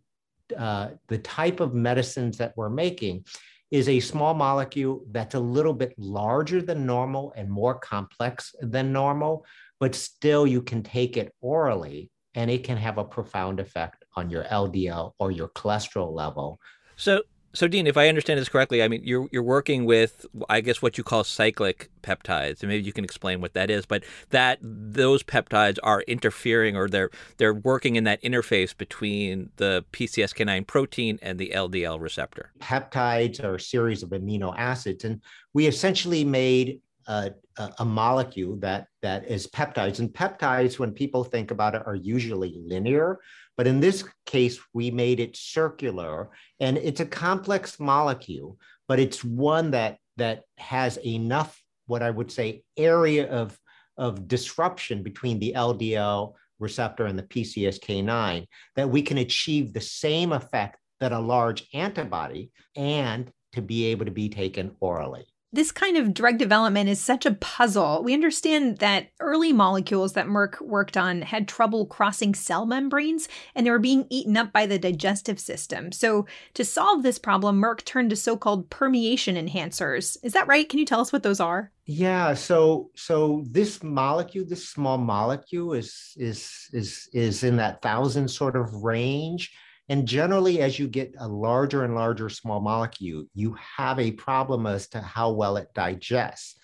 uh, 0.57 0.89
the 1.07 1.19
type 1.19 1.61
of 1.61 1.75
medicines 1.75 2.39
that 2.39 2.57
we're 2.57 2.71
making 2.71 3.25
is 3.71 3.89
a 3.89 4.01
small 4.01 4.35
molecule 4.35 5.05
that's 5.13 5.37
a 5.37 5.41
little 5.41 5.73
bit 5.73 5.95
larger 5.97 6.61
than 6.61 6.85
normal 6.85 7.33
and 7.37 7.49
more 7.49 7.75
complex 7.75 8.53
than 8.61 8.93
normal, 8.93 9.45
but 9.79 9.95
still 9.95 10.47
you 10.47 10.61
can 10.61 10.83
take 10.83 11.17
it 11.17 11.33
orally 11.41 12.11
and 12.35 12.51
it 12.51 12.65
can 12.65 12.77
have 12.77 12.99
a 12.99 13.05
profound 13.05 13.61
effect 13.61 14.05
on 14.17 14.29
your 14.29 14.45
LDL 14.45 15.13
or 15.19 15.31
your 15.31 15.49
cholesterol 15.49 16.13
level. 16.13 16.59
So 16.97 17.23
so, 17.53 17.67
Dean, 17.67 17.87
if 17.87 17.97
I 17.97 18.09
understand 18.09 18.39
this 18.39 18.49
correctly, 18.49 18.83
I 18.83 18.89
mean 18.89 19.03
you're 19.05 19.29
you're 19.33 19.43
working 19.43 19.85
with 19.85 20.27
I 20.49 20.61
guess 20.61 20.81
what 20.81 20.97
you 20.97 21.05
call 21.05 21.25
cyclic 21.25 21.91
peptides, 22.03 22.61
and 22.61 22.69
maybe 22.69 22.85
you 22.85 22.93
can 22.93 23.05
explain 23.05 23.41
what 23.41 23.55
that 23.55 23.71
is. 23.71 23.87
But 23.87 24.05
that 24.31 24.59
those 24.63 25.23
peptides 25.23 25.79
are 25.83 26.03
interfering, 26.03 26.77
or 26.77 26.89
they're 26.89 27.11
they're 27.39 27.55
working 27.55 27.97
in 27.97 28.05
that 28.05 28.23
interface 28.23 28.77
between 28.77 29.51
the 29.57 29.85
PCSK9 29.93 30.67
protein 30.67 31.19
and 31.23 31.39
the 31.39 31.53
LDL 31.55 32.01
receptor. 32.01 32.53
Peptides 32.61 33.43
are 33.43 33.57
a 33.57 33.61
series 33.61 34.03
of 34.03 34.11
amino 34.11 34.55
acids, 34.57 35.05
and 35.05 35.21
we 35.53 35.67
essentially 35.67 36.25
made 36.25 36.81
a, 37.07 37.33
a, 37.79 37.85
molecule 37.85 38.57
that 38.57 38.87
that 39.03 39.29
is 39.29 39.47
peptides. 39.49 39.99
And 39.99 40.11
peptides, 40.11 40.79
when 40.79 40.93
people 40.93 41.25
think 41.25 41.51
about 41.51 41.75
it, 41.75 41.83
are 41.87 41.97
usually 41.97 42.55
linear. 42.65 43.19
But 43.57 43.67
in 43.67 43.81
this 43.81 44.05
case, 44.27 44.59
we 44.73 44.91
made 44.91 45.21
it 45.21 45.37
circular 45.37 46.31
and 46.61 46.79
it's 46.79 47.01
a 47.01 47.07
complex 47.07 47.79
molecule, 47.79 48.59
but 48.89 48.99
it's 48.99 49.23
one 49.23 49.73
that, 49.73 49.99
that 50.17 50.43
has 50.59 50.99
enough, 50.99 51.63
what 51.87 52.03
I 52.03 52.11
would 52.11 52.31
say, 52.31 52.63
area 52.77 53.29
of, 53.31 53.59
of 53.97 54.29
disruption 54.29 55.03
between 55.03 55.39
the 55.39 55.55
LDL 55.57 56.35
receptor 56.59 57.07
and 57.07 57.19
the 57.19 57.25
PCSK9 57.25 58.47
that 58.77 58.91
we 58.91 59.03
can 59.03 59.19
achieve 59.19 59.73
the 59.73 59.81
same 59.81 60.33
effect 60.33 60.79
that 61.01 61.13
a 61.13 61.19
large 61.19 61.67
antibody 61.75 62.51
and 62.77 63.31
to 63.53 63.63
be 63.63 63.87
able 63.87 64.05
to 64.05 64.11
be 64.11 64.29
taken 64.29 64.77
orally 64.81 65.27
this 65.53 65.73
kind 65.73 65.97
of 65.97 66.15
drug 66.15 66.39
development 66.39 66.89
is 66.89 67.01
such 67.01 67.27
a 67.27 67.35
puzzle. 67.35 68.03
We 68.05 68.15
understand 68.15 68.79
that 68.79 69.09
early 69.19 69.53
molecules 69.53 70.13
that 70.13 70.27
Merck 70.27 70.61
worked 70.61 70.97
on 70.97 71.23
had 71.23 71.49
trouble 71.49 71.87
crossing 71.87 72.35
cell 72.35 72.67
membranes 72.67 73.29
and 73.55 73.67
they 73.67 73.71
were 73.71 73.81
being 73.81 74.07
eaten 74.11 74.37
up 74.37 74.53
by 74.53 74.67
the 74.67 74.79
digestive 74.79 75.41
system. 75.41 75.91
So, 75.91 76.27
to 76.55 76.65
solve 76.65 77.03
this 77.03 77.19
problem, 77.19 77.61
Merck 77.61 77.85
turned 77.85 78.11
to 78.11 78.17
so-called 78.17 78.71
permeation 78.71 79.35
enhancers. 79.37 80.17
Is 80.23 80.33
that 80.35 80.47
right? 80.47 80.69
Can 80.69 80.79
you 80.79 80.87
tell 80.87 81.01
us 81.01 81.13
what 81.13 81.25
those 81.25 81.41
are? 81.41 81.73
Yeah, 81.87 82.35
so 82.35 82.91
so 82.95 83.45
this 83.51 83.83
molecule, 83.83 84.45
this 84.47 84.69
small 84.69 84.99
molecule 84.99 85.73
is 85.73 86.13
is 86.17 86.69
is 86.73 87.09
is 87.13 87.43
in 87.43 87.57
that 87.57 87.83
thousand 87.83 88.29
sort 88.29 88.55
of 88.55 88.73
range 88.85 89.53
and 89.91 90.07
generally, 90.07 90.61
as 90.61 90.79
you 90.79 90.87
get 90.87 91.15
a 91.19 91.27
larger 91.27 91.85
and 91.85 91.97
larger 91.97 92.29
small 92.29 92.61
molecule, 92.61 93.25
you 93.35 93.57
have 93.77 93.99
a 93.99 94.13
problem 94.13 94.65
as 94.67 94.89
to 94.91 95.01
how 95.01 95.33
well 95.33 95.57
it 95.57 95.69
digests. 95.75 96.57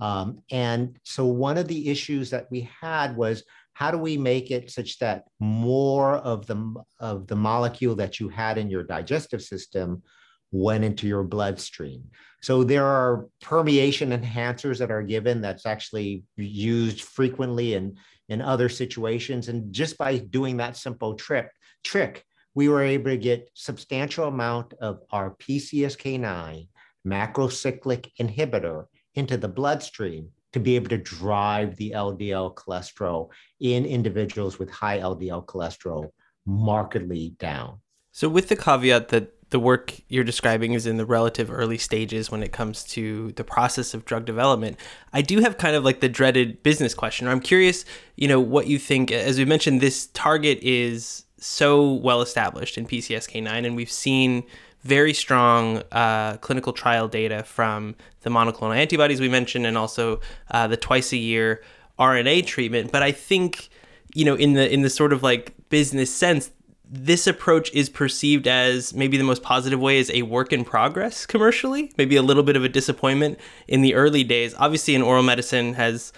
Um, 0.00 0.40
and 0.50 0.98
so, 1.04 1.26
one 1.26 1.58
of 1.58 1.68
the 1.68 1.90
issues 1.90 2.30
that 2.30 2.46
we 2.50 2.70
had 2.80 3.16
was 3.16 3.44
how 3.74 3.90
do 3.90 3.98
we 3.98 4.16
make 4.16 4.50
it 4.50 4.70
such 4.70 4.98
that 4.98 5.24
more 5.38 6.16
of 6.16 6.46
the 6.46 6.74
of 6.98 7.26
the 7.26 7.36
molecule 7.36 7.94
that 7.96 8.18
you 8.18 8.30
had 8.30 8.56
in 8.56 8.70
your 8.70 8.82
digestive 8.82 9.42
system 9.42 10.02
went 10.50 10.82
into 10.82 11.06
your 11.06 11.22
bloodstream. 11.22 12.04
So 12.42 12.64
there 12.64 12.86
are 12.86 13.28
permeation 13.42 14.10
enhancers 14.10 14.78
that 14.78 14.90
are 14.90 15.02
given 15.02 15.40
that's 15.40 15.66
actually 15.66 16.24
used 16.36 17.02
frequently 17.02 17.74
in, 17.74 17.96
in 18.28 18.40
other 18.40 18.68
situations. 18.68 19.48
And 19.48 19.72
just 19.72 19.98
by 19.98 20.18
doing 20.18 20.56
that 20.56 20.76
simple 20.76 21.14
trick, 21.14 21.50
trick, 21.84 22.24
we 22.54 22.68
were 22.68 22.82
able 22.82 23.10
to 23.10 23.16
get 23.16 23.50
substantial 23.54 24.26
amount 24.26 24.74
of 24.80 25.00
our 25.10 25.36
PCSK9 25.36 26.68
macrocyclic 27.06 28.10
inhibitor 28.20 28.86
into 29.14 29.36
the 29.36 29.48
bloodstream 29.48 30.28
to 30.52 30.60
be 30.60 30.76
able 30.76 30.88
to 30.88 30.98
drive 30.98 31.76
the 31.76 31.92
LDL 31.92 32.54
cholesterol 32.54 33.28
in 33.60 33.84
individuals 33.86 34.58
with 34.58 34.70
high 34.70 34.98
LDL 34.98 35.44
cholesterol 35.46 36.10
markedly 36.46 37.34
down. 37.38 37.78
So, 38.12 38.28
with 38.28 38.48
the 38.48 38.56
caveat 38.56 39.08
that 39.08 39.32
the 39.50 39.60
work 39.60 39.94
you're 40.08 40.24
describing 40.24 40.72
is 40.72 40.86
in 40.86 40.96
the 40.96 41.04
relative 41.04 41.50
early 41.50 41.78
stages 41.78 42.30
when 42.30 42.42
it 42.42 42.52
comes 42.52 42.84
to 42.84 43.32
the 43.32 43.44
process 43.44 43.94
of 43.94 44.04
drug 44.04 44.24
development. 44.24 44.78
I 45.12 45.22
do 45.22 45.40
have 45.40 45.58
kind 45.58 45.74
of 45.74 45.84
like 45.84 46.00
the 46.00 46.08
dreaded 46.08 46.62
business 46.62 46.94
question. 46.94 47.26
I'm 47.26 47.40
curious, 47.40 47.84
you 48.16 48.28
know, 48.28 48.40
what 48.40 48.68
you 48.68 48.78
think. 48.78 49.10
As 49.10 49.38
we 49.38 49.44
mentioned, 49.44 49.80
this 49.80 50.06
target 50.08 50.60
is 50.62 51.24
so 51.40 51.92
well 51.94 52.22
established 52.22 52.78
in 52.78 52.86
PCSK9, 52.86 53.66
and 53.66 53.74
we've 53.74 53.90
seen 53.90 54.44
very 54.82 55.12
strong 55.12 55.82
uh, 55.92 56.36
clinical 56.38 56.72
trial 56.72 57.08
data 57.08 57.42
from 57.42 57.94
the 58.22 58.30
monoclonal 58.30 58.76
antibodies 58.76 59.20
we 59.20 59.28
mentioned, 59.28 59.66
and 59.66 59.76
also 59.76 60.20
uh, 60.50 60.66
the 60.66 60.76
twice 60.76 61.12
a 61.12 61.16
year 61.16 61.62
RNA 61.98 62.46
treatment. 62.46 62.92
But 62.92 63.02
I 63.02 63.12
think, 63.12 63.68
you 64.14 64.24
know, 64.24 64.34
in 64.34 64.54
the 64.54 64.72
in 64.72 64.82
the 64.82 64.90
sort 64.90 65.12
of 65.12 65.22
like 65.22 65.54
business 65.68 66.14
sense, 66.14 66.50
this 66.84 67.26
approach 67.26 67.72
is 67.72 67.88
perceived 67.88 68.48
as 68.48 68.94
maybe 68.94 69.16
the 69.16 69.24
most 69.24 69.42
positive 69.42 69.78
way 69.80 69.98
is 69.98 70.10
a 70.10 70.22
work 70.22 70.52
in 70.52 70.64
progress 70.64 71.26
commercially, 71.26 71.92
maybe 71.96 72.16
a 72.16 72.22
little 72.22 72.42
bit 72.42 72.56
of 72.56 72.64
a 72.64 72.68
disappointment 72.68 73.38
in 73.68 73.82
the 73.82 73.94
early 73.94 74.24
days. 74.24 74.54
Obviously, 74.58 74.94
in 74.94 75.02
oral 75.02 75.22
medicine 75.22 75.74
has 75.74 76.12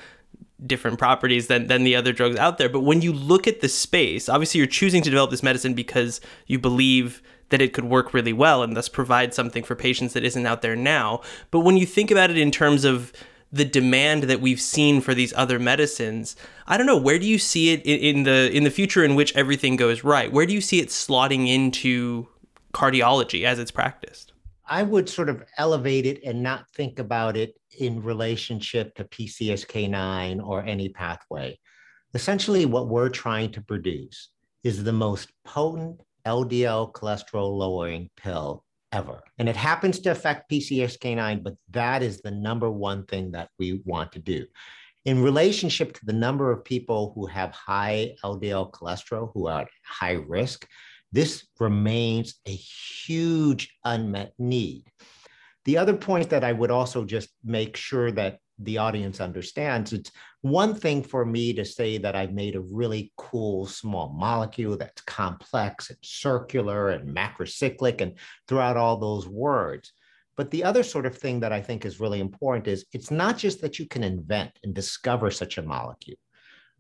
different 0.67 0.99
properties 0.99 1.47
than, 1.47 1.67
than 1.67 1.85
the 1.85 1.97
other 1.97 2.13
drugs 2.13 2.37
out 2.37 2.59
there. 2.59 2.69
But 2.69 2.81
when 2.81 3.03
you 3.03 3.13
look 3.13 3.47
at 3.47 3.61
the 3.61 3.69
space, 3.69 4.29
obviously 4.29 4.59
you're 4.59 4.67
choosing 4.67 5.03
to 5.03 5.11
develop 5.11 5.31
this 5.31 5.43
medicine 5.43 5.75
because 5.75 6.21
you 6.47 6.59
believe 6.59 7.23
that 7.49 7.61
it 7.63 7.73
could 7.73 7.85
work 7.85 8.15
really 8.15 8.33
well 8.33 8.63
and 8.63 8.77
thus 8.77 8.89
provide 8.89 9.35
something 9.35 9.63
for 9.63 9.75
patients 9.75 10.15
that 10.15 10.25
isn't 10.25 10.47
out 10.47 10.63
there 10.63 10.77
now. 10.77 11.21
But 11.51 11.61
when 11.61 11.77
you 11.77 11.87
think 11.87 12.11
about 12.11 12.31
it 12.31 12.39
in 12.39 12.51
terms 12.51 12.85
of 12.85 13.13
the 13.53 13.65
demand 13.65 14.25
that 14.25 14.41
we've 14.41 14.61
seen 14.61 15.03
for 15.03 15.13
these 15.13 15.35
other 15.35 15.59
medicines, 15.59 16.35
I 16.67 16.79
don't 16.79 16.87
know, 16.87 16.97
where 16.97 17.19
do 17.19 17.27
you 17.27 17.39
see 17.39 17.73
it 17.73 17.83
in 17.83 18.23
the 18.23 18.51
in 18.51 18.65
the 18.65 18.71
future 18.71 19.05
in 19.05 19.15
which 19.15 19.37
everything 19.37 19.77
goes 19.77 20.03
right? 20.03 20.33
Where 20.33 20.47
do 20.47 20.55
you 20.55 20.63
see 20.63 20.81
it 20.81 20.89
slotting 20.89 21.47
into 21.49 22.27
cardiology 22.73 23.45
as 23.45 23.59
it's 23.59 23.71
practiced? 23.71 24.32
I 24.67 24.83
would 24.83 25.09
sort 25.09 25.29
of 25.29 25.43
elevate 25.59 26.07
it 26.07 26.23
and 26.25 26.43
not 26.43 26.71
think 26.71 26.99
about 26.99 27.37
it 27.37 27.55
in 27.79 28.03
relationship 28.03 28.95
to 28.95 29.05
PCSK9 29.05 30.47
or 30.47 30.63
any 30.63 30.89
pathway. 30.89 31.59
Essentially, 32.15 32.67
what 32.67 32.89
we're 32.89 33.09
trying 33.09 33.53
to 33.53 33.63
produce 33.63 34.31
is 34.63 34.85
the 34.85 34.93
most 34.93 35.33
potent 35.45 36.01
LDL 36.27 36.93
cholesterol 36.93 37.57
lowering 37.57 38.09
pill 38.17 38.65
ever. 38.93 39.23
And 39.39 39.49
it 39.49 39.57
happens 39.57 39.99
to 40.01 40.11
affect 40.11 40.51
PCSK9, 40.51 41.43
but 41.43 41.55
that 41.71 42.03
is 42.03 42.21
the 42.21 42.31
number 42.31 42.71
one 42.71 43.05
thing 43.07 43.33
that 43.33 43.49
we 43.59 43.81
want 43.85 44.13
to 44.13 44.19
do. 44.19 44.47
In 45.05 45.23
relationship 45.23 45.95
to 45.95 46.07
the 46.07 46.13
number 46.13 46.53
of 46.53 46.65
people 46.65 47.13
who 47.15 47.27
have 47.27 47.51
high 47.51 48.15
LDL 48.23 48.71
cholesterol, 48.71 49.33
who 49.35 49.49
are 49.49 49.63
at 49.63 49.69
high 49.85 50.13
risk, 50.13 50.69
this 51.13 51.47
remains 51.61 52.41
a 52.47 52.51
huge 52.51 53.77
unmet 53.85 54.33
need. 54.39 54.85
The 55.65 55.79
other 55.79 55.95
point 55.95 56.31
that 56.31 56.43
I 56.43 56.53
would 56.53 56.71
also 56.71 57.05
just 57.05 57.29
make 57.45 57.77
sure 57.77 58.11
that 58.13 58.39
the 58.59 58.79
audience 58.79 59.21
understands. 59.21 59.93
It's 59.93 60.11
one 60.41 60.75
thing 60.75 61.03
for 61.03 61.25
me 61.25 61.53
to 61.55 61.65
say 61.65 61.99
that 61.99 62.17
I've 62.17 62.33
made 62.33 62.57
a 62.57 62.61
really 62.61 63.13
cool 63.17 63.67
small 63.67 64.13
molecule 64.13 64.77
that's 64.77 65.03
complex 65.03 65.91
and 65.91 65.99
circular 66.03 66.91
and 66.91 67.15
macrocyclic 67.15 68.01
and 68.01 68.19
throughout 68.49 68.77
all 68.77 68.97
those 68.97 69.29
words. 69.29 69.93
But 70.37 70.51
the 70.51 70.65
other 70.65 70.83
sort 70.83 71.07
of 71.07 71.17
thing 71.17 71.41
that 71.41 71.53
I 71.53 71.61
think 71.61 71.85
is 71.85 72.01
really 72.01 72.21
important 72.21 72.67
is 72.67 72.87
it's 72.93 73.11
not 73.11 73.37
just 73.37 73.61
that 73.61 73.79
you 73.79 73.87
can 73.87 74.03
invent 74.03 74.59
and 74.65 74.75
discover 74.75 75.31
such 75.31 75.59
a 75.59 75.63
molecule. 75.63 76.19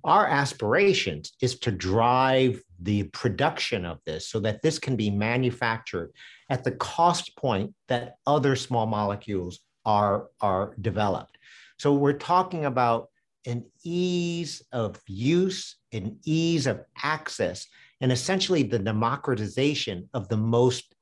Our 0.04 0.26
aspirations 0.26 1.32
is 1.40 1.58
to 1.60 1.70
drive 1.70 2.62
the 2.80 3.04
production 3.04 3.84
of 3.84 4.00
this 4.04 4.28
so 4.28 4.40
that 4.40 4.62
this 4.62 4.78
can 4.78 4.96
be 4.96 5.10
manufactured 5.10 6.12
at 6.50 6.64
the 6.64 6.72
cost 6.72 7.36
point 7.36 7.72
that 7.88 8.16
other 8.26 8.56
small 8.56 8.86
molecules 8.86 9.60
are, 9.84 10.26
are 10.40 10.74
developed. 10.80 11.38
So 11.78 11.92
we're 11.92 12.14
talking 12.14 12.64
about 12.64 13.08
an 13.46 13.64
ease 13.84 14.62
of 14.72 15.00
use, 15.06 15.76
an 15.92 16.18
ease 16.24 16.66
of 16.66 16.84
access, 17.02 17.66
and 18.00 18.10
essentially 18.10 18.64
the 18.64 18.78
democratization 18.78 20.08
of 20.14 20.28
the 20.28 20.36
most 20.36 20.94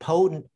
potent 0.00 0.46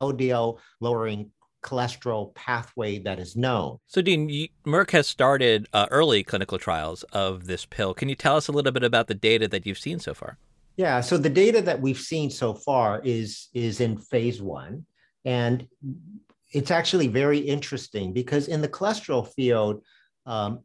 LDL 0.00 0.58
lowering 0.80 1.30
cholesterol 1.62 2.34
pathway 2.34 2.98
that 2.98 3.18
is 3.18 3.36
known. 3.36 3.78
So, 3.86 4.02
Dean, 4.02 4.28
you, 4.28 4.48
Merck 4.66 4.90
has 4.90 5.08
started 5.08 5.68
uh, 5.72 5.86
early 5.90 6.22
clinical 6.22 6.58
trials 6.58 7.02
of 7.12 7.46
this 7.46 7.64
pill. 7.64 7.94
Can 7.94 8.08
you 8.08 8.14
tell 8.14 8.36
us 8.36 8.48
a 8.48 8.52
little 8.52 8.72
bit 8.72 8.84
about 8.84 9.06
the 9.06 9.14
data 9.14 9.48
that 9.48 9.66
you've 9.66 9.78
seen 9.78 9.98
so 9.98 10.14
far? 10.14 10.38
Yeah, 10.76 11.00
so 11.00 11.18
the 11.18 11.28
data 11.28 11.60
that 11.62 11.80
we've 11.80 11.98
seen 11.98 12.30
so 12.30 12.54
far 12.54 13.00
is 13.04 13.48
is 13.52 13.80
in 13.80 13.98
phase 13.98 14.40
one, 14.40 14.86
and 15.24 15.66
it's 16.52 16.70
actually 16.70 17.08
very 17.08 17.38
interesting 17.38 18.12
because 18.12 18.48
in 18.48 18.62
the 18.62 18.68
cholesterol 18.68 19.26
field, 19.34 19.82
um, 20.26 20.60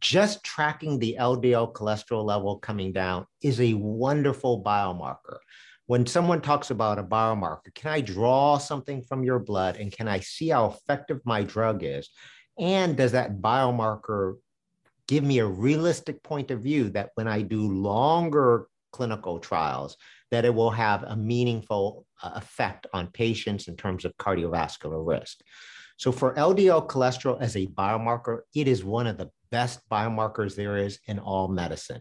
just 0.00 0.42
tracking 0.42 0.98
the 0.98 1.16
LDL 1.18 1.72
cholesterol 1.72 2.24
level 2.24 2.58
coming 2.58 2.92
down 2.92 3.26
is 3.42 3.60
a 3.60 3.74
wonderful 3.74 4.62
biomarker. 4.62 5.38
When 5.86 6.06
someone 6.06 6.40
talks 6.40 6.70
about 6.70 6.98
a 6.98 7.02
biomarker, 7.02 7.74
can 7.74 7.90
I 7.90 8.00
draw 8.00 8.56
something 8.56 9.02
from 9.02 9.22
your 9.22 9.38
blood 9.38 9.76
and 9.76 9.92
can 9.92 10.08
I 10.08 10.20
see 10.20 10.48
how 10.48 10.66
effective 10.66 11.20
my 11.24 11.42
drug 11.42 11.82
is? 11.82 12.08
And 12.58 12.96
does 12.96 13.12
that 13.12 13.42
biomarker 13.42 14.36
give 15.08 15.24
me 15.24 15.40
a 15.40 15.46
realistic 15.46 16.22
point 16.22 16.50
of 16.50 16.62
view 16.62 16.88
that 16.90 17.10
when 17.16 17.28
I 17.28 17.42
do 17.42 17.70
longer 17.70 18.68
clinical 18.92 19.38
trials, 19.38 19.96
that 20.30 20.46
it 20.46 20.54
will 20.54 20.70
have 20.70 21.02
a 21.02 21.16
meaningful 21.16 22.06
uh, 22.22 22.30
effect 22.36 22.86
on 22.94 23.08
patients 23.08 23.68
in 23.68 23.76
terms 23.76 24.04
of 24.04 24.16
cardiovascular 24.16 25.06
risk. 25.06 25.40
So, 25.96 26.10
for 26.10 26.34
LDL 26.34 26.88
cholesterol 26.88 27.40
as 27.40 27.56
a 27.56 27.66
biomarker, 27.66 28.40
it 28.54 28.66
is 28.68 28.82
one 28.82 29.06
of 29.06 29.16
the 29.16 29.30
best 29.50 29.80
biomarkers 29.88 30.56
there 30.56 30.76
is 30.76 30.98
in 31.06 31.18
all 31.18 31.48
medicine. 31.48 32.00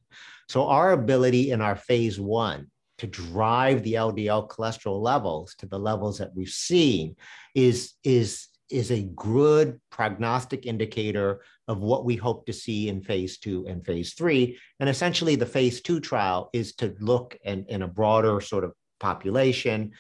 So, 0.50 0.68
our 0.68 0.94
ability 0.94 1.52
in 1.52 1.62
our 1.62 1.76
phase 1.76 2.20
one 2.20 2.72
to 3.04 3.08
drive 3.08 3.84
the 3.84 3.96
LDL 3.96 4.48
cholesterol 4.48 5.02
levels 5.02 5.56
to 5.56 5.66
the 5.66 5.78
levels 5.78 6.18
that 6.18 6.34
we've 6.34 6.48
seen 6.48 7.18
is, 7.54 7.96
is, 8.06 8.48
is 8.72 8.92
a 8.92 9.10
good 9.18 9.82
prognostic 9.90 10.66
indicator 10.66 11.42
of 11.68 11.80
what 11.80 12.06
we 12.06 12.16
hope 12.16 12.46
to 12.46 12.54
see 12.54 12.88
in 12.88 13.04
phase 13.04 13.40
two 13.40 13.66
and 13.68 13.86
phase 13.86 14.14
three. 14.14 14.58
And 14.80 14.88
essentially, 14.88 15.36
the 15.36 15.46
phase 15.46 15.82
two 15.82 16.00
trial 16.00 16.50
is 16.54 16.76
to 16.76 16.96
look 17.02 17.38
in, 17.44 17.66
in 17.68 17.82
a 17.82 17.90
broader 17.90 18.40
sort 18.40 18.64
of 18.64 18.72
population 19.02 19.92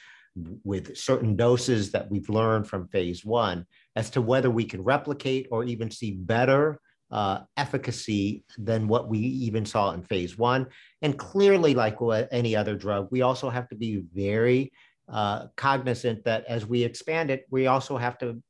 with 0.63 0.95
certain 0.95 1.35
doses 1.35 1.91
that 1.91 2.09
we've 2.09 2.29
learned 2.29 2.69
from 2.69 2.87
phase 2.87 3.25
one 3.25 3.65
as 3.97 4.11
to 4.11 4.21
whether 4.21 4.49
we 4.49 4.63
can 4.63 4.81
replicate 4.81 5.47
or 5.51 5.65
even 5.65 5.91
see 5.91 6.11
better 6.11 6.79
uh, 7.13 7.41
efficacy 7.57 8.43
than 8.57 8.87
what 8.87 9.07
we 9.07 9.19
even 9.19 9.65
saw 9.65 9.91
in 9.91 10.01
phase 10.01 10.35
one. 10.35 10.65
And 11.03 11.17
clearly, 11.17 11.75
like 11.75 11.97
any 12.31 12.55
other 12.55 12.75
drug, 12.75 13.07
we 13.11 13.21
also 13.21 13.51
have 13.51 13.69
to 13.69 13.75
be 13.75 14.03
very 14.13 14.73
uh, 15.07 15.45
cognizant 15.55 16.25
that 16.25 16.43
as 16.45 16.65
we 16.65 16.83
expand 16.83 17.29
it, 17.29 17.45
we 17.51 17.67
also 17.67 17.97
have 17.97 18.17
to 18.17 18.41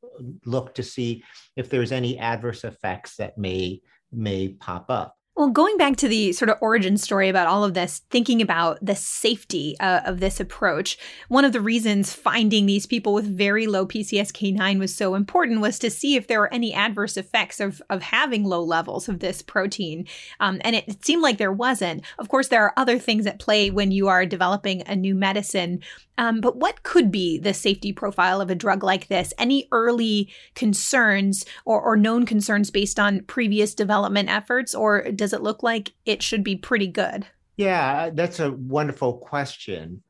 look 0.45 0.73
to 0.75 0.83
see 0.83 1.23
if 1.57 1.69
there's 1.69 1.91
any 1.91 2.17
adverse 2.17 2.63
effects 2.63 3.17
that 3.17 3.37
may 3.37 3.81
may 4.13 4.49
pop 4.49 4.85
up. 4.89 5.17
Well, 5.35 5.49
going 5.49 5.77
back 5.77 5.95
to 5.97 6.07
the 6.07 6.31
sort 6.33 6.49
of 6.49 6.59
origin 6.61 6.95
story 6.95 7.27
about 7.27 7.47
all 7.47 7.63
of 7.63 7.73
this, 7.73 8.03
thinking 8.11 8.39
about 8.39 8.77
the 8.85 8.95
safety 8.95 9.75
uh, 9.79 10.01
of 10.05 10.19
this 10.19 10.39
approach, 10.39 10.95
one 11.27 11.43
of 11.43 11.53
the 11.53 11.59
reasons 11.59 12.13
finding 12.13 12.67
these 12.67 12.85
people 12.85 13.15
with 13.15 13.35
very 13.35 13.65
low 13.65 13.87
PCSK9 13.87 14.77
was 14.77 14.95
so 14.95 15.15
important 15.15 15.59
was 15.59 15.79
to 15.79 15.89
see 15.89 16.15
if 16.15 16.27
there 16.27 16.39
were 16.39 16.53
any 16.53 16.71
adverse 16.71 17.17
effects 17.17 17.59
of, 17.59 17.81
of 17.89 18.03
having 18.03 18.43
low 18.43 18.61
levels 18.61 19.09
of 19.09 19.21
this 19.21 19.41
protein. 19.41 20.05
Um, 20.39 20.61
and 20.63 20.75
it, 20.75 21.03
seemed 21.03 21.23
like 21.23 21.39
there 21.39 21.51
wasn't. 21.51 22.03
Of 22.19 22.29
course, 22.29 22.49
there 22.49 22.63
are 22.63 22.73
other 22.77 22.99
things 22.99 23.25
at 23.25 23.39
play 23.39 23.71
when 23.71 23.89
you 23.89 24.09
are 24.09 24.27
developing 24.27 24.83
a 24.83 24.95
new 24.95 25.15
medicine. 25.15 25.81
Um, 26.17 26.41
but 26.41 26.57
what 26.57 26.83
could 26.83 27.11
be 27.11 27.39
the 27.39 27.53
safety 27.53 27.91
profile 27.91 28.39
of 28.39 28.49
a 28.49 28.55
drug 28.55 28.83
like 28.83 29.07
this? 29.07 29.33
Any 29.37 29.67
early 29.71 30.31
concerns 30.53 31.43
or, 31.65 31.81
or 31.81 31.97
known 31.97 32.25
concerns 32.25 32.69
based 32.69 32.99
on 32.99 33.23
previous 33.23 33.73
development 33.73 34.29
efforts, 34.29 34.75
or 34.75 35.11
does 35.23 35.31
it 35.31 35.41
look 35.41 35.63
like 35.63 35.93
it 36.05 36.21
should 36.21 36.43
be 36.43 36.57
pretty 36.57 36.87
good? 36.87 37.25
Yeah, 37.55 37.93
uh, 37.93 38.09
that's 38.13 38.41
a 38.41 38.51
wonderful 38.51 39.19
question. 39.19 40.03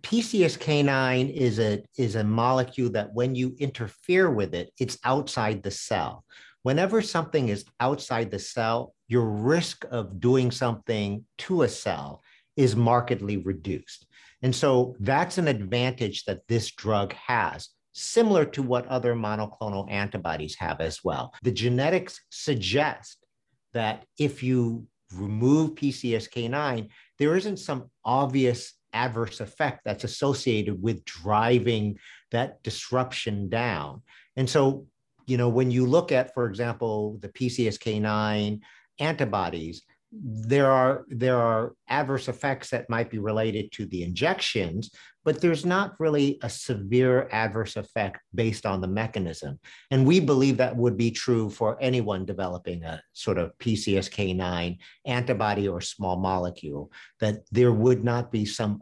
PCSK9 0.00 1.32
is 1.32 1.60
a 1.60 1.84
is 1.96 2.16
a 2.16 2.24
molecule 2.24 2.90
that 2.90 3.14
when 3.14 3.36
you 3.36 3.54
interfere 3.60 4.28
with 4.28 4.56
it, 4.56 4.72
it's 4.80 4.98
outside 5.04 5.62
the 5.62 5.70
cell. 5.70 6.24
Whenever 6.64 7.00
something 7.00 7.50
is 7.50 7.66
outside 7.78 8.32
the 8.32 8.40
cell, 8.40 8.94
your 9.06 9.26
risk 9.26 9.84
of 9.92 10.18
doing 10.18 10.50
something 10.50 11.24
to 11.46 11.62
a 11.62 11.68
cell 11.68 12.20
is 12.56 12.74
markedly 12.74 13.36
reduced. 13.36 14.06
And 14.42 14.52
so 14.52 14.96
that's 14.98 15.38
an 15.38 15.46
advantage 15.46 16.24
that 16.24 16.42
this 16.48 16.72
drug 16.72 17.12
has, 17.12 17.68
similar 17.92 18.44
to 18.46 18.62
what 18.64 18.88
other 18.88 19.14
monoclonal 19.14 19.88
antibodies 19.88 20.56
have 20.56 20.80
as 20.80 21.04
well. 21.04 21.32
The 21.44 21.52
genetics 21.52 22.20
suggest 22.30 23.24
that 23.74 24.04
if 24.18 24.42
you 24.42 24.86
remove 25.14 25.74
PCSK9, 25.74 26.88
there 27.18 27.36
isn't 27.36 27.58
some 27.58 27.90
obvious 28.04 28.74
adverse 28.92 29.40
effect 29.40 29.82
that's 29.84 30.04
associated 30.04 30.80
with 30.82 31.04
driving 31.04 31.98
that 32.30 32.62
disruption 32.62 33.48
down. 33.48 34.02
And 34.36 34.48
so, 34.48 34.86
you 35.26 35.36
know, 35.36 35.48
when 35.48 35.70
you 35.70 35.86
look 35.86 36.12
at, 36.12 36.32
for 36.34 36.46
example, 36.46 37.18
the 37.20 37.28
PCSK9 37.28 38.60
antibodies, 38.98 39.82
there 40.10 40.70
are 40.70 41.04
there 41.08 41.36
are 41.36 41.74
adverse 41.88 42.28
effects 42.28 42.70
that 42.70 42.88
might 42.88 43.10
be 43.10 43.18
related 43.18 43.70
to 43.72 43.84
the 43.86 44.02
injections 44.02 44.90
but 45.28 45.42
there's 45.42 45.66
not 45.66 45.94
really 46.00 46.38
a 46.42 46.48
severe 46.48 47.28
adverse 47.32 47.76
effect 47.76 48.18
based 48.34 48.64
on 48.64 48.80
the 48.80 48.88
mechanism. 48.88 49.60
And 49.90 50.06
we 50.06 50.20
believe 50.20 50.56
that 50.56 50.74
would 50.74 50.96
be 50.96 51.10
true 51.10 51.50
for 51.50 51.76
anyone 51.82 52.24
developing 52.24 52.82
a 52.82 53.02
sort 53.12 53.36
of 53.36 53.52
PCSK9 53.58 54.78
antibody 55.04 55.68
or 55.68 55.82
small 55.82 56.16
molecule 56.16 56.90
that 57.20 57.42
there 57.52 57.72
would 57.72 58.02
not 58.02 58.32
be 58.32 58.46
some 58.46 58.80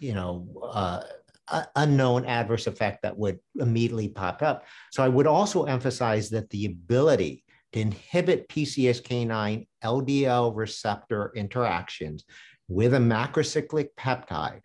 you 0.00 0.14
know 0.14 0.48
uh, 0.64 1.02
unknown 1.76 2.24
adverse 2.24 2.66
effect 2.66 3.02
that 3.02 3.18
would 3.18 3.38
immediately 3.60 4.08
pop 4.08 4.40
up. 4.40 4.64
So 4.92 5.04
i 5.04 5.08
would 5.10 5.26
also 5.26 5.64
emphasize 5.64 6.30
that 6.30 6.48
the 6.48 6.64
ability 6.64 7.44
to 7.74 7.80
inhibit 7.80 8.48
PCSK9 8.48 9.66
LDL 9.84 10.56
receptor 10.56 11.32
interactions 11.36 12.24
with 12.68 12.94
a 12.94 12.98
macrocyclic 12.98 13.88
peptide 13.98 14.62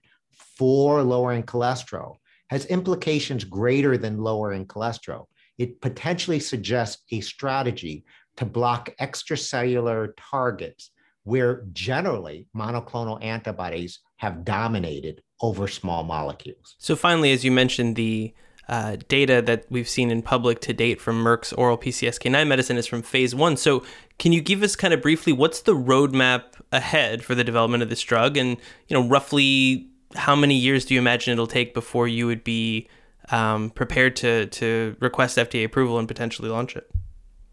for 0.58 1.04
lowering 1.04 1.44
cholesterol 1.44 2.16
has 2.50 2.66
implications 2.66 3.44
greater 3.44 3.98
than 3.98 4.18
lowering 4.24 4.66
cholesterol. 4.66 5.26
It 5.58 5.82
potentially 5.82 6.40
suggests 6.40 7.04
a 7.12 7.22
strategy 7.22 8.06
to 8.38 8.46
block 8.46 8.90
extracellular 9.02 10.10
targets 10.18 10.92
where 11.24 11.64
generally 11.74 12.48
monoclonal 12.56 13.22
antibodies 13.22 14.00
have 14.18 14.46
dominated 14.46 15.22
over 15.42 15.68
small 15.68 16.04
molecules. 16.04 16.76
So, 16.78 16.96
finally, 16.96 17.32
as 17.32 17.44
you 17.44 17.52
mentioned, 17.52 17.96
the 17.96 18.34
uh, 18.70 18.98
data 19.08 19.42
that 19.42 19.66
we've 19.70 19.90
seen 19.90 20.10
in 20.10 20.22
public 20.22 20.62
to 20.62 20.74
date 20.74 21.02
from 21.02 21.24
Merck's 21.24 21.54
oral 21.54 21.78
PCSK9 21.78 22.48
medicine 22.48 22.78
is 22.78 22.88
from 22.88 23.02
phase 23.02 23.36
one. 23.36 23.58
So, 23.58 23.84
can 24.20 24.32
you 24.32 24.42
give 24.42 24.64
us 24.64 24.76
kind 24.76 24.94
of 24.94 25.02
briefly 25.02 25.34
what's 25.34 25.62
the 25.62 25.74
roadmap 25.74 26.44
ahead 26.72 27.24
for 27.24 27.36
the 27.36 27.44
development 27.44 27.84
of 27.84 27.90
this 27.90 28.02
drug, 28.02 28.38
and 28.38 28.58
you 28.88 28.94
know 28.94 29.08
roughly 29.08 29.90
how 30.16 30.36
many 30.36 30.56
years 30.56 30.86
do 30.86 30.94
you 30.94 31.00
imagine 31.00 31.34
it'll 31.34 31.48
take 31.48 31.74
before 31.74 32.08
you 32.08 32.28
would 32.28 32.44
be 32.44 32.88
um, 33.30 33.70
prepared 33.72 34.16
to 34.18 34.48
to 34.48 34.96
request 35.00 35.38
FDA 35.38 35.66
approval 35.66 36.00
and 36.00 36.08
potentially 36.08 36.50
launch 36.50 36.76
it? 36.76 36.90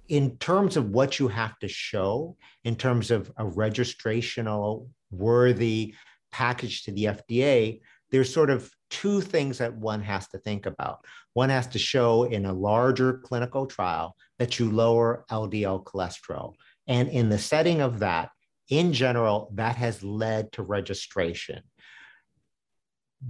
In 0.08 0.36
terms 0.36 0.76
of 0.76 0.90
what 0.90 1.18
you 1.18 1.28
have 1.28 1.58
to 1.60 1.68
show, 1.68 2.36
in 2.64 2.76
terms 2.76 3.10
of 3.10 3.30
a 3.36 3.44
registrational 3.44 4.88
worthy 5.10 5.94
package 6.30 6.82
to 6.84 6.92
the 6.92 7.04
FDA, 7.04 7.80
there's 8.10 8.32
sort 8.32 8.50
of 8.50 8.70
two 8.90 9.20
things 9.20 9.58
that 9.58 9.74
one 9.74 10.00
has 10.02 10.28
to 10.28 10.38
think 10.38 10.66
about. 10.66 11.04
One 11.32 11.48
has 11.48 11.66
to 11.68 11.78
show 11.78 12.24
in 12.24 12.46
a 12.46 12.52
larger 12.52 13.14
clinical 13.24 13.66
trial 13.66 14.14
that 14.38 14.58
you 14.58 14.70
lower 14.70 15.24
LDL 15.30 15.84
cholesterol. 15.84 16.54
And 16.86 17.08
in 17.08 17.28
the 17.28 17.38
setting 17.38 17.80
of 17.80 17.98
that, 18.00 18.30
in 18.68 18.92
general, 18.92 19.50
that 19.54 19.76
has 19.76 20.02
led 20.02 20.52
to 20.52 20.62
registration. 20.62 21.62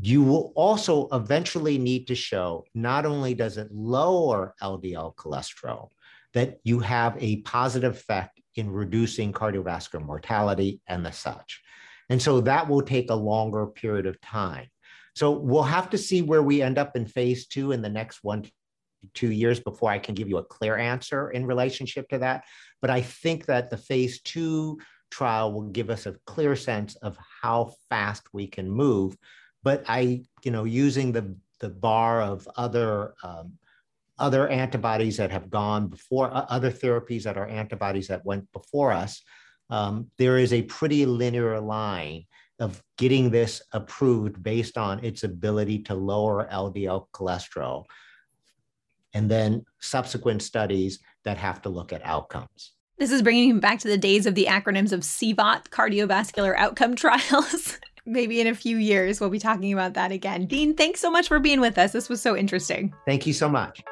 You 0.01 0.23
will 0.23 0.53
also 0.57 1.09
eventually 1.13 1.79
need 1.79 2.07
to 2.09 2.15
show 2.15 2.65
not 2.75 3.07
only 3.07 3.35
does 3.35 3.59
it 3.59 3.73
lower 3.73 4.55
LDL 4.61 5.15
cholesterol, 5.15 5.91
that 6.33 6.59
you 6.65 6.81
have 6.81 7.17
a 7.21 7.43
positive 7.43 7.95
effect 7.95 8.41
in 8.57 8.71
reducing 8.71 9.33
cardiovascular 9.33 10.05
mortality 10.05 10.81
and 10.87 11.05
the 11.05 11.13
such. 11.13 11.63
And 12.09 12.21
so 12.21 12.41
that 12.43 12.69
will 12.69 12.83
take 12.83 13.11
a 13.11 13.15
longer 13.15 13.67
period 13.67 14.07
of 14.07 14.21
time. 14.21 14.67
So 15.15 15.31
we'll 15.31 15.63
have 15.63 15.91
to 15.91 15.99
see 15.99 16.23
where 16.23 16.43
we 16.43 16.61
end 16.61 16.77
up 16.77 16.97
in 16.97 17.07
phase 17.07 17.47
two 17.47 17.73
in 17.73 17.83
the 17.83 17.89
next 17.89 18.21
one 18.23 18.43
to 18.43 18.53
two 19.13 19.31
years 19.31 19.61
before 19.61 19.91
I 19.91 19.99
can 19.99 20.15
give 20.15 20.29
you 20.29 20.39
a 20.39 20.45
clear 20.45 20.77
answer 20.77 21.31
in 21.31 21.47
relationship 21.47 22.09
to 22.09 22.19
that. 22.19 22.45
But 22.81 22.91
I 22.91 23.03
think 23.03 23.47
that 23.47 23.71
the 23.71 23.77
phase 23.77 24.21
two 24.23 24.79
trial 25.11 25.53
will 25.53 25.69
give 25.69 25.91
us 25.91 26.07
a 26.07 26.17
clear 26.27 26.57
sense 26.57 26.97
of 26.97 27.17
how 27.43 27.75
fast 27.89 28.27
we 28.33 28.49
can 28.49 28.69
move. 28.69 29.17
But 29.64 29.83
I, 29.88 30.22
you 30.44 30.53
know, 30.53 30.64
using 30.64 31.11
the 31.11 31.35
the 31.59 31.70
bar 31.70 32.22
of 32.22 32.46
other 32.57 33.14
um, 33.24 33.55
other 34.18 34.46
antibodies 34.48 35.16
that 35.16 35.33
have 35.33 35.50
gone 35.50 35.88
before, 35.88 36.33
uh, 36.33 36.46
other 36.48 36.70
therapies 36.70 37.24
that 37.24 37.37
are 37.37 37.48
antibodies 37.48 38.07
that 38.09 38.24
went 38.24 38.50
before 38.53 38.92
us, 38.92 39.22
um, 39.70 40.09
there 40.18 40.38
is 40.38 40.53
a 40.53 40.62
pretty 40.62 41.05
linear 41.05 41.59
line 41.59 42.24
of 42.61 42.81
getting 42.98 43.31
this 43.31 43.61
approved 43.72 44.40
based 44.42 44.79
on 44.79 45.05
its 45.05 45.24
ability 45.24 45.81
to 45.81 45.94
lower 45.94 46.48
LDL 46.53 47.09
cholesterol, 47.12 47.85
and 49.12 49.29
then 49.29 49.64
subsequent 49.81 50.42
studies 50.42 51.00
that 51.24 51.37
have 51.38 51.62
to 51.62 51.68
look 51.68 51.92
at 51.92 52.05
outcomes. 52.05 52.72
This 52.98 53.11
is 53.11 53.22
bringing 53.22 53.55
me 53.55 53.61
back 53.61 53.81
to 53.81 53.88
the 53.88 53.98
days 53.98 54.27
of 54.27 54.37
the 54.37 54.46
acronyms 54.46 54.92
of 54.92 55.00
CVOT, 55.00 55.68
cardiovascular 55.70 56.55
outcome 56.57 56.94
trials. 56.94 57.79
Maybe 58.07 58.40
in 58.40 58.47
a 58.47 58.55
few 58.55 58.77
years, 58.77 59.21
we'll 59.21 59.31
be 59.31 59.38
talking 59.38 59.73
about 59.73 59.95
that 59.95 60.12
again. 60.12 60.47
Dean, 60.47 60.75
thanks 60.75 61.01
so 61.01 61.11
much 61.11 61.29
for 61.29 61.38
being 61.38 61.61
with 61.61 61.79
us. 61.79 61.93
This 61.93 62.09
was 62.09 62.21
so 62.21 62.37
interesting. 62.37 62.93
Thank 63.07 63.27
you 63.27 63.33
so 63.33 63.49
much. 63.49 63.83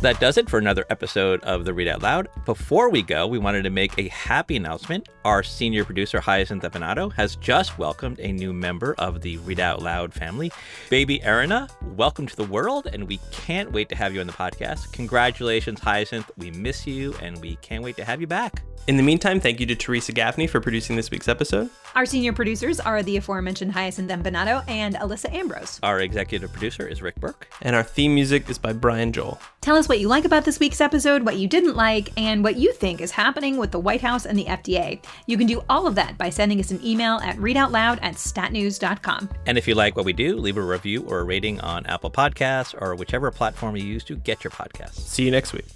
That 0.00 0.18
does 0.18 0.38
it 0.38 0.48
for 0.48 0.58
another 0.58 0.86
episode 0.88 1.42
of 1.42 1.66
the 1.66 1.72
Readout 1.72 2.00
Loud. 2.00 2.28
Before 2.46 2.88
we 2.88 3.02
go, 3.02 3.26
we 3.26 3.38
wanted 3.38 3.64
to 3.64 3.70
make 3.70 3.98
a 3.98 4.08
happy 4.08 4.56
announcement. 4.56 5.10
Our 5.26 5.42
senior 5.42 5.84
producer, 5.84 6.20
Hyacinth 6.20 6.62
Empinado, 6.62 7.12
has 7.12 7.36
just 7.36 7.76
welcomed 7.76 8.18
a 8.18 8.32
new 8.32 8.54
member 8.54 8.94
of 8.96 9.20
the 9.20 9.36
Readout 9.38 9.82
Loud 9.82 10.14
family. 10.14 10.50
Baby 10.88 11.18
Erina, 11.18 11.70
welcome 11.96 12.26
to 12.26 12.34
the 12.34 12.44
world, 12.44 12.86
and 12.90 13.06
we 13.06 13.20
can't 13.30 13.72
wait 13.72 13.90
to 13.90 13.94
have 13.94 14.14
you 14.14 14.22
on 14.22 14.26
the 14.26 14.32
podcast. 14.32 14.90
Congratulations, 14.92 15.80
Hyacinth. 15.80 16.30
We 16.38 16.50
miss 16.50 16.86
you, 16.86 17.14
and 17.20 17.38
we 17.42 17.56
can't 17.56 17.84
wait 17.84 17.98
to 17.98 18.04
have 18.06 18.22
you 18.22 18.26
back. 18.26 18.62
In 18.86 18.96
the 18.96 19.02
meantime, 19.02 19.38
thank 19.38 19.60
you 19.60 19.66
to 19.66 19.76
Teresa 19.76 20.12
Gaffney 20.12 20.46
for 20.46 20.58
producing 20.58 20.96
this 20.96 21.10
week's 21.10 21.28
episode. 21.28 21.68
Our 21.94 22.06
senior 22.06 22.32
producers 22.32 22.80
are 22.80 23.02
the 23.02 23.18
aforementioned 23.18 23.72
Hyacinth 23.72 24.10
Empinado 24.10 24.66
and 24.68 24.94
Alissa 24.96 25.32
Ambrose. 25.32 25.78
Our 25.82 26.00
executive 26.00 26.50
producer 26.50 26.88
is 26.88 27.02
Rick 27.02 27.16
Berke. 27.20 27.46
And 27.60 27.76
our 27.76 27.82
theme 27.82 28.14
music 28.14 28.48
is 28.48 28.58
by 28.58 28.72
Brian 28.72 29.12
Joel. 29.12 29.38
Tell 29.60 29.76
us 29.76 29.88
what 29.88 30.00
you 30.00 30.08
like 30.08 30.24
about 30.24 30.44
this 30.46 30.58
week's 30.58 30.80
episode, 30.80 31.22
what 31.22 31.36
you 31.36 31.46
didn't 31.46 31.76
like, 31.76 32.10
and 32.16 32.42
what 32.42 32.56
you 32.56 32.72
think 32.72 33.02
is 33.02 33.10
happening 33.10 33.58
with 33.58 33.70
the 33.70 33.78
White 33.78 34.00
House 34.00 34.24
and 34.24 34.38
the 34.38 34.46
FDA. 34.46 35.02
You 35.26 35.36
can 35.36 35.46
do 35.46 35.62
all 35.68 35.86
of 35.86 35.94
that 35.96 36.16
by 36.16 36.30
sending 36.30 36.60
us 36.60 36.70
an 36.70 36.84
email 36.84 37.18
at 37.18 37.36
readoutloud 37.36 37.98
at 38.00 38.14
statnews.com. 38.14 39.28
And 39.44 39.58
if 39.58 39.68
you 39.68 39.74
like 39.74 39.96
what 39.96 40.06
we 40.06 40.14
do, 40.14 40.36
leave 40.36 40.56
a 40.56 40.62
review 40.62 41.04
or 41.06 41.20
a 41.20 41.24
rating 41.24 41.60
on 41.60 41.84
Apple 41.86 42.10
Podcasts 42.10 42.74
or 42.80 42.94
whichever 42.94 43.30
platform 43.30 43.76
you 43.76 43.84
use 43.84 44.04
to 44.04 44.16
get 44.16 44.42
your 44.44 44.50
podcasts. 44.50 45.00
See 45.00 45.24
you 45.24 45.30
next 45.30 45.52
week. 45.52 45.66